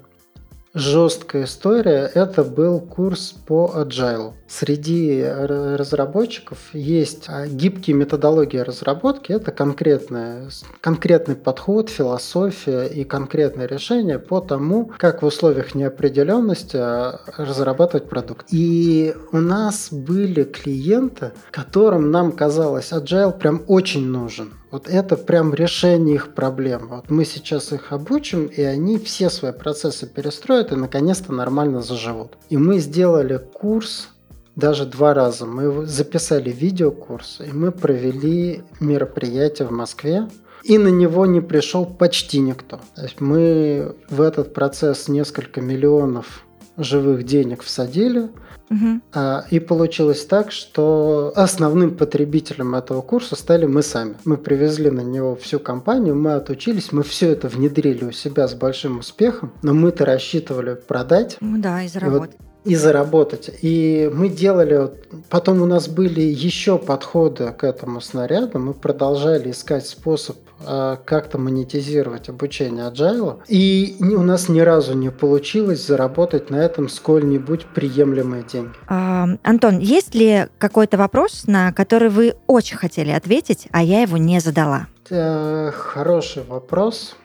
жесткая 0.77 1.45
история– 1.45 2.09
это 2.13 2.43
был 2.43 2.79
курс 2.79 3.33
по 3.45 3.71
agile. 3.75 4.33
Среди 4.47 5.23
разработчиков 5.23 6.57
есть 6.73 7.25
а, 7.27 7.47
гибкие 7.47 7.95
методологии 7.95 8.59
разработки. 8.59 9.31
Это 9.33 9.51
конкретная, 9.51 10.49
конкретный 10.79 11.35
подход, 11.35 11.89
философия 11.89 12.85
и 12.85 13.03
конкретное 13.03 13.67
решение 13.67 14.19
по 14.19 14.39
тому, 14.39 14.91
как 14.97 15.21
в 15.21 15.25
условиях 15.25 15.75
неопределенности 15.75 16.77
а, 16.77 17.19
разрабатывать 17.37 18.07
продукт. 18.07 18.45
И 18.51 19.13
у 19.31 19.37
нас 19.37 19.89
были 19.91 20.43
клиенты, 20.43 21.31
которым 21.51 22.11
нам 22.11 22.31
казалось, 22.31 22.91
agile 22.93 23.37
прям 23.37 23.63
очень 23.67 24.07
нужен. 24.07 24.53
Вот 24.69 24.89
это 24.89 25.15
прям 25.15 25.53
решение 25.53 26.15
их 26.15 26.33
проблем. 26.33 26.87
Вот 26.89 27.09
мы 27.09 27.23
сейчас 27.23 27.71
их 27.71 27.91
обучим, 27.91 28.45
и 28.47 28.61
они 28.61 28.97
все 28.97 29.29
свои 29.29 29.53
процессы 29.53 30.07
перестроят 30.07 30.71
и 30.71 30.75
наконец-то 30.75 31.31
нормально 31.31 31.81
заживут. 31.81 32.37
И 32.49 32.57
мы 32.57 32.79
сделали 32.79 33.37
курс 33.37 34.09
даже 34.55 34.85
два 34.85 35.13
раза. 35.13 35.45
Мы 35.45 35.85
записали 35.85 36.49
видеокурс, 36.49 37.41
и 37.45 37.51
мы 37.51 37.71
провели 37.71 38.63
мероприятие 38.79 39.67
в 39.67 39.71
Москве, 39.71 40.27
и 40.63 40.77
на 40.77 40.89
него 40.89 41.25
не 41.25 41.39
пришел 41.39 41.85
почти 41.85 42.39
никто. 42.39 42.81
То 42.95 43.03
есть 43.03 43.21
мы 43.21 43.95
в 44.09 44.19
этот 44.19 44.53
процесс 44.53 45.07
несколько 45.07 45.61
миллионов 45.61 46.46
живых 46.77 47.23
денег 47.23 47.63
всадили, 47.63 48.29
Мгм. 48.69 49.01
а, 49.13 49.45
И 49.49 49.59
получилось 49.59 50.25
так, 50.25 50.51
что 50.51 51.31
основным 51.35 51.95
потребителем 51.95 52.75
этого 52.75 53.01
курса 53.01 53.35
стали 53.35 53.65
мы 53.65 53.81
сами. 53.81 54.15
Мы 54.25 54.35
привезли 54.37 54.89
на 54.91 55.01
него 55.01 55.35
всю 55.35 55.59
компанию, 55.59 56.15
мы 56.15 56.33
отучились, 56.33 56.91
мы 56.91 57.03
все 57.03 57.29
это 57.31 57.47
внедрили 57.47 58.03
у 58.05 58.11
себя 58.11 58.47
с 58.47 58.53
большим 58.53 58.99
успехом, 58.99 59.53
но 59.63 59.73
мы-то 59.73 60.03
рассчитывали 60.05 60.75
продать 60.75 61.37
Ну 61.39 61.61
да, 61.61 61.81
и 61.81 61.85
и, 61.85 61.87
вот- 61.87 61.93
заработать. 61.93 62.37
И 62.65 62.75
заработать. 62.75 63.49
И 63.61 64.09
мы 64.13 64.29
делали, 64.29 64.91
потом 65.29 65.61
у 65.61 65.65
нас 65.65 65.87
были 65.87 66.21
еще 66.21 66.77
подходы 66.77 67.51
к 67.51 67.63
этому 67.63 68.01
снаряду, 68.01 68.59
мы 68.59 68.73
продолжали 68.73 69.51
искать 69.51 69.87
способ 69.87 70.37
а, 70.65 70.97
как-то 71.05 71.37
монетизировать 71.37 72.29
обучение 72.29 72.85
agile, 72.85 73.37
и 73.47 73.95
у 74.01 74.23
нас 74.23 74.49
ни 74.49 74.59
разу 74.59 74.95
не 74.95 75.11
получилось 75.11 75.85
заработать 75.85 76.49
на 76.49 76.55
этом 76.55 76.89
сколь-нибудь 76.89 77.67
приемлемые 77.67 78.43
деньги. 78.43 78.73
А, 78.87 79.27
Антон, 79.43 79.79
есть 79.79 80.15
ли 80.15 80.47
какой-то 80.57 80.97
вопрос, 80.97 81.43
на 81.45 81.71
который 81.71 82.09
вы 82.09 82.35
очень 82.47 82.77
хотели 82.77 83.11
ответить, 83.11 83.67
а 83.71 83.83
я 83.83 84.01
его 84.01 84.17
не 84.17 84.39
задала? 84.39 84.87
Э, 85.09 85.71
Хороший 85.73 86.43
вопрос. 86.43 87.15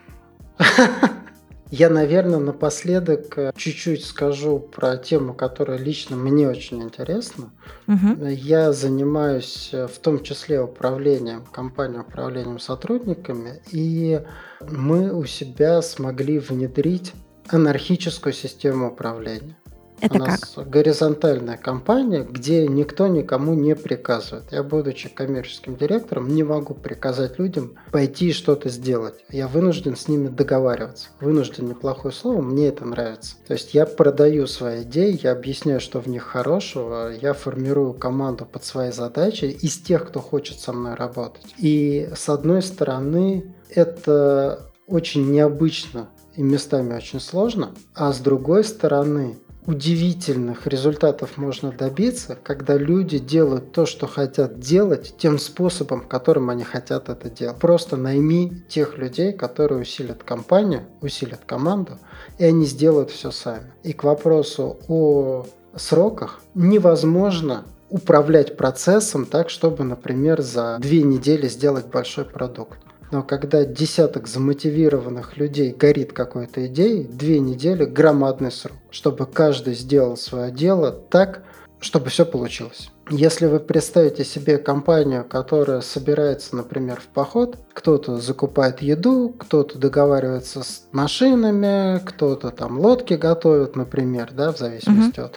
Я, 1.73 1.89
наверное, 1.89 2.39
напоследок 2.39 3.39
э, 3.39 3.53
чуть-чуть 3.57 4.05
скажу 4.05 4.59
про 4.59 4.99
тему, 4.99 5.33
которая 5.33 5.79
лично 5.79 6.17
мне 6.17 6.47
очень 6.47 6.83
интересна. 6.83 7.51
Мгм. 7.87 8.27
Я 8.29 8.73
занимаюсь 8.75 9.71
э, 9.73 9.87
в 9.87 9.99
том 9.99 10.23
числе 10.23 10.61
управлением, 10.61 11.47
компанией 11.47 12.01
управлением 12.01 12.59
сотрудниками, 12.59 13.63
и 13.71 14.21
мы 14.61 15.15
у 15.15 15.25
себя 15.25 15.81
смогли 15.81 16.41
внедрить 16.41 17.15
анархическую 17.49 18.35
систему 18.35 18.89
управления. 18.89 19.57
Это 20.03 20.17
У 20.17 20.19
нас 20.19 20.41
как? 20.41 20.69
горизонтальная 20.69 21.57
компания, 21.57 22.27
где 22.29 22.67
никто 22.67 23.07
никому 23.07 23.55
не 23.55 23.77
приказывает. 23.77 24.51
Я, 24.51 24.65
будучи 24.65 25.09
коммерческим 25.09 25.77
директором, 25.77 26.27
не 26.27 26.43
могу 26.43 26.75
приказать 26.75 27.39
людям 27.39 27.75
пойти 27.93 28.31
и 28.31 28.33
что-то 28.33 28.69
сделать. 28.69 29.15
Я 29.31 29.47
вынужден 29.47 29.95
с 29.95 30.09
ними 30.09 30.27
договариваться. 30.27 31.11
Вынужден 31.21 31.69
неплохое 31.69 32.13
слово, 32.13 32.43
мне 32.43 32.67
это 32.67 32.85
нравится. 32.85 33.37
То 33.47 33.53
есть 33.53 33.75
я 33.75 33.87
продаю 33.87 34.49
свои 34.49 34.83
идеи, 34.83 35.21
я 35.23 35.31
объясняю, 35.31 35.79
что 35.79 36.01
в 36.01 36.09
них 36.09 36.25
хорошего, 36.25 37.13
я 37.13 37.33
формирую 37.33 37.95
команду 37.95 38.45
под 38.45 38.65
свои 38.65 38.91
задачи 38.91 39.45
из 39.45 39.79
тех, 39.79 40.09
кто 40.09 40.19
хочет 40.19 40.59
со 40.59 40.73
мной 40.73 40.95
работать. 40.95 41.55
И 41.59 42.11
с 42.17 42.29
одной 42.29 42.63
стороны, 42.63 43.55
это 43.71 44.73
очень 44.89 45.31
необычно 45.31 46.09
и 46.35 46.43
местами 46.43 46.97
очень 46.97 47.21
сложно, 47.21 47.71
а 47.95 48.13
с 48.13 48.19
другой 48.19 48.65
стороны, 48.65 49.37
удивительных 49.67 50.67
результатов 50.67 51.37
можно 51.37 51.71
добиться, 51.71 52.37
когда 52.43 52.77
люди 52.77 53.19
делают 53.19 53.73
то, 53.73 53.87
что 53.87 54.07
хотят 54.07 54.59
делать, 54.59 55.15
тем 55.19 55.39
способом, 55.39 56.01
которым 56.01 56.51
они 56.51 56.65
хотят 56.65 57.09
это 57.09 57.31
делать. 57.31 57.59
Просто 57.59 57.97
найми 57.97 58.63
тех 58.69 58.99
людей, 58.99 59.33
которые 59.33 59.81
усилят 59.81 60.23
компанию, 60.25 60.83
усилят 61.01 61.41
команду, 61.47 61.99
и 62.39 62.45
они 62.45 62.67
сделают 62.67 63.11
все 63.11 63.31
сами. 63.31 63.73
И 63.83 63.93
к 63.93 64.05
вопросу 64.05 64.79
о 64.89 65.47
сроках 65.77 66.41
невозможно 66.55 67.65
управлять 67.89 68.57
процессом 68.57 69.27
так, 69.27 69.51
чтобы, 69.51 69.85
например, 69.85 70.41
за 70.41 70.79
две 70.81 71.03
недели 71.03 71.47
сделать 71.49 71.87
большой 71.87 72.25
продукт. 72.25 72.79
Но 73.13 73.23
когда 73.23 73.67
десяток 73.67 74.27
замотивированных 74.27 75.37
людей 75.37 75.73
горит 75.73 76.15
какой-то 76.15 76.67
идеей, 76.67 77.05
две 77.05 77.41
недели– 77.41 77.85
громадный 77.85 78.51
срок, 78.51 78.79
чтобы 78.91 79.27
каждый 79.27 79.75
сделал 79.75 80.17
свое 80.17 80.51
дело 80.51 80.91
так, 80.91 81.45
чтобы 81.79 82.09
все 82.09 82.25
получилось. 82.25 82.91
Если 83.11 83.45
вы 83.45 83.61
представите 83.61 84.25
себе 84.25 84.57
компанию, 84.57 85.27
которая 85.29 85.83
собирается, 85.83 86.57
например, 86.57 87.03
в 87.03 87.09
поход, 87.09 87.59
кто-то 87.75 88.17
закупает 88.17 88.81
еду, 88.81 89.35
кто-то 89.39 89.79
договаривается 89.79 90.63
с 90.63 90.89
машинами, 90.93 91.99
кто-то 92.07 92.49
там 92.49 92.79
лодки 92.79 93.15
готовит, 93.15 93.77
например, 93.77 94.33
да, 94.33 94.53
в 94.53 94.59
зависимости 94.59 95.21
от... 95.21 95.35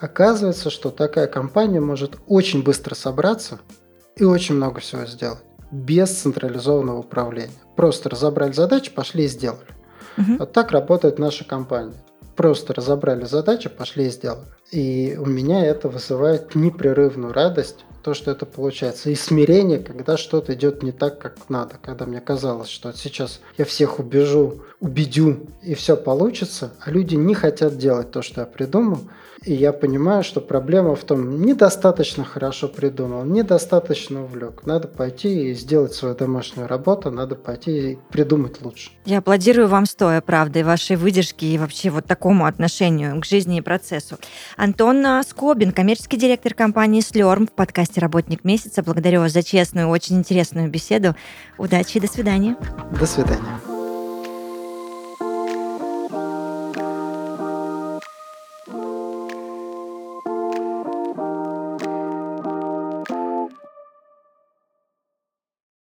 Оказывается, 0.00 0.70
что 0.70 0.90
такая 0.90 1.26
компания 1.26 1.80
может 1.80 2.16
очень 2.26 2.62
быстро 2.62 2.94
собраться 2.94 3.58
и 4.16 4.24
очень 4.24 4.54
много 4.54 4.80
всего 4.80 5.04
сделать 5.04 5.42
без 5.70 6.20
централизованного 6.20 6.98
управления. 6.98 7.52
Просто 7.76 8.08
разобрали 8.08 8.52
задачи, 8.52 8.90
пошли 8.90 9.24
и 9.24 9.28
сделали. 9.28 9.66
Мгм. 10.16 10.38
Вот 10.38 10.52
так 10.52 10.72
работает 10.72 11.18
наша 11.18 11.44
компания. 11.44 11.94
Просто 12.36 12.74
разобрали 12.74 13.24
задачи, 13.24 13.68
пошли 13.68 14.06
и 14.06 14.10
сделали. 14.10 14.46
И 14.70 15.16
у 15.18 15.26
меня 15.26 15.64
это 15.64 15.88
вызывает 15.88 16.54
непрерывную 16.54 17.32
радость, 17.32 17.84
то, 18.02 18.14
что 18.14 18.30
это 18.30 18.46
получается. 18.46 19.10
И 19.10 19.14
смирение, 19.14 19.78
когда 19.78 20.16
что-то 20.16 20.54
идет 20.54 20.82
не 20.82 20.92
так, 20.92 21.18
как 21.18 21.48
надо. 21.48 21.76
Когда 21.80 22.06
мне 22.06 22.20
казалось, 22.20 22.68
что 22.68 22.92
сейчас 22.92 23.40
я 23.56 23.64
всех 23.64 23.98
убежу, 23.98 24.62
убедю, 24.80 25.46
и 25.62 25.74
все 25.74 25.96
получится, 25.96 26.72
а 26.80 26.90
люди 26.90 27.16
не 27.16 27.34
хотят 27.34 27.76
делать 27.76 28.10
то, 28.10 28.22
что 28.22 28.42
я 28.42 28.46
придумал. 28.46 29.00
И 29.44 29.54
я 29.54 29.72
понимаю, 29.72 30.24
что 30.24 30.40
проблема 30.40 30.96
в 30.96 31.04
том, 31.04 31.40
недостаточно 31.40 32.24
хорошо 32.24 32.68
придумал, 32.68 33.24
недостаточно 33.24 34.24
увлек. 34.24 34.66
Надо 34.66 34.88
пойти 34.88 35.50
и 35.50 35.54
сделать 35.54 35.94
свою 35.94 36.14
домашнюю 36.16 36.66
работу, 36.66 37.10
надо 37.10 37.36
пойти 37.36 37.92
и 37.92 37.98
придумать 38.10 38.60
лучше. 38.62 38.90
Я 39.04 39.18
аплодирую 39.18 39.68
вам 39.68 39.86
стоя, 39.86 40.20
правда, 40.20 40.58
и 40.58 40.62
вашей 40.64 40.96
выдержке, 40.96 41.46
и 41.46 41.58
вообще 41.58 41.90
вот 41.90 42.06
такому 42.06 42.46
отношению 42.46 43.20
к 43.20 43.24
жизни 43.24 43.58
и 43.58 43.60
процессу. 43.60 44.16
Антон 44.58 45.06
а, 45.06 45.22
Скобин, 45.22 45.70
коммерческий 45.70 46.16
директор 46.16 46.52
компании 46.52 47.00
«Слерм» 47.00 47.46
в 47.46 47.52
подкасте 47.52 48.00
«Работник 48.00 48.42
месяца». 48.42 48.82
Благодарю 48.82 49.20
вас 49.20 49.30
за 49.30 49.44
честную, 49.44 49.86
очень 49.88 50.16
интересную 50.16 50.68
беседу. 50.68 51.14
Удачи 51.58 51.98
и 51.98 52.00
до 52.00 52.08
свидания. 52.08 52.56
До 52.98 53.06
свидания. 53.06 53.77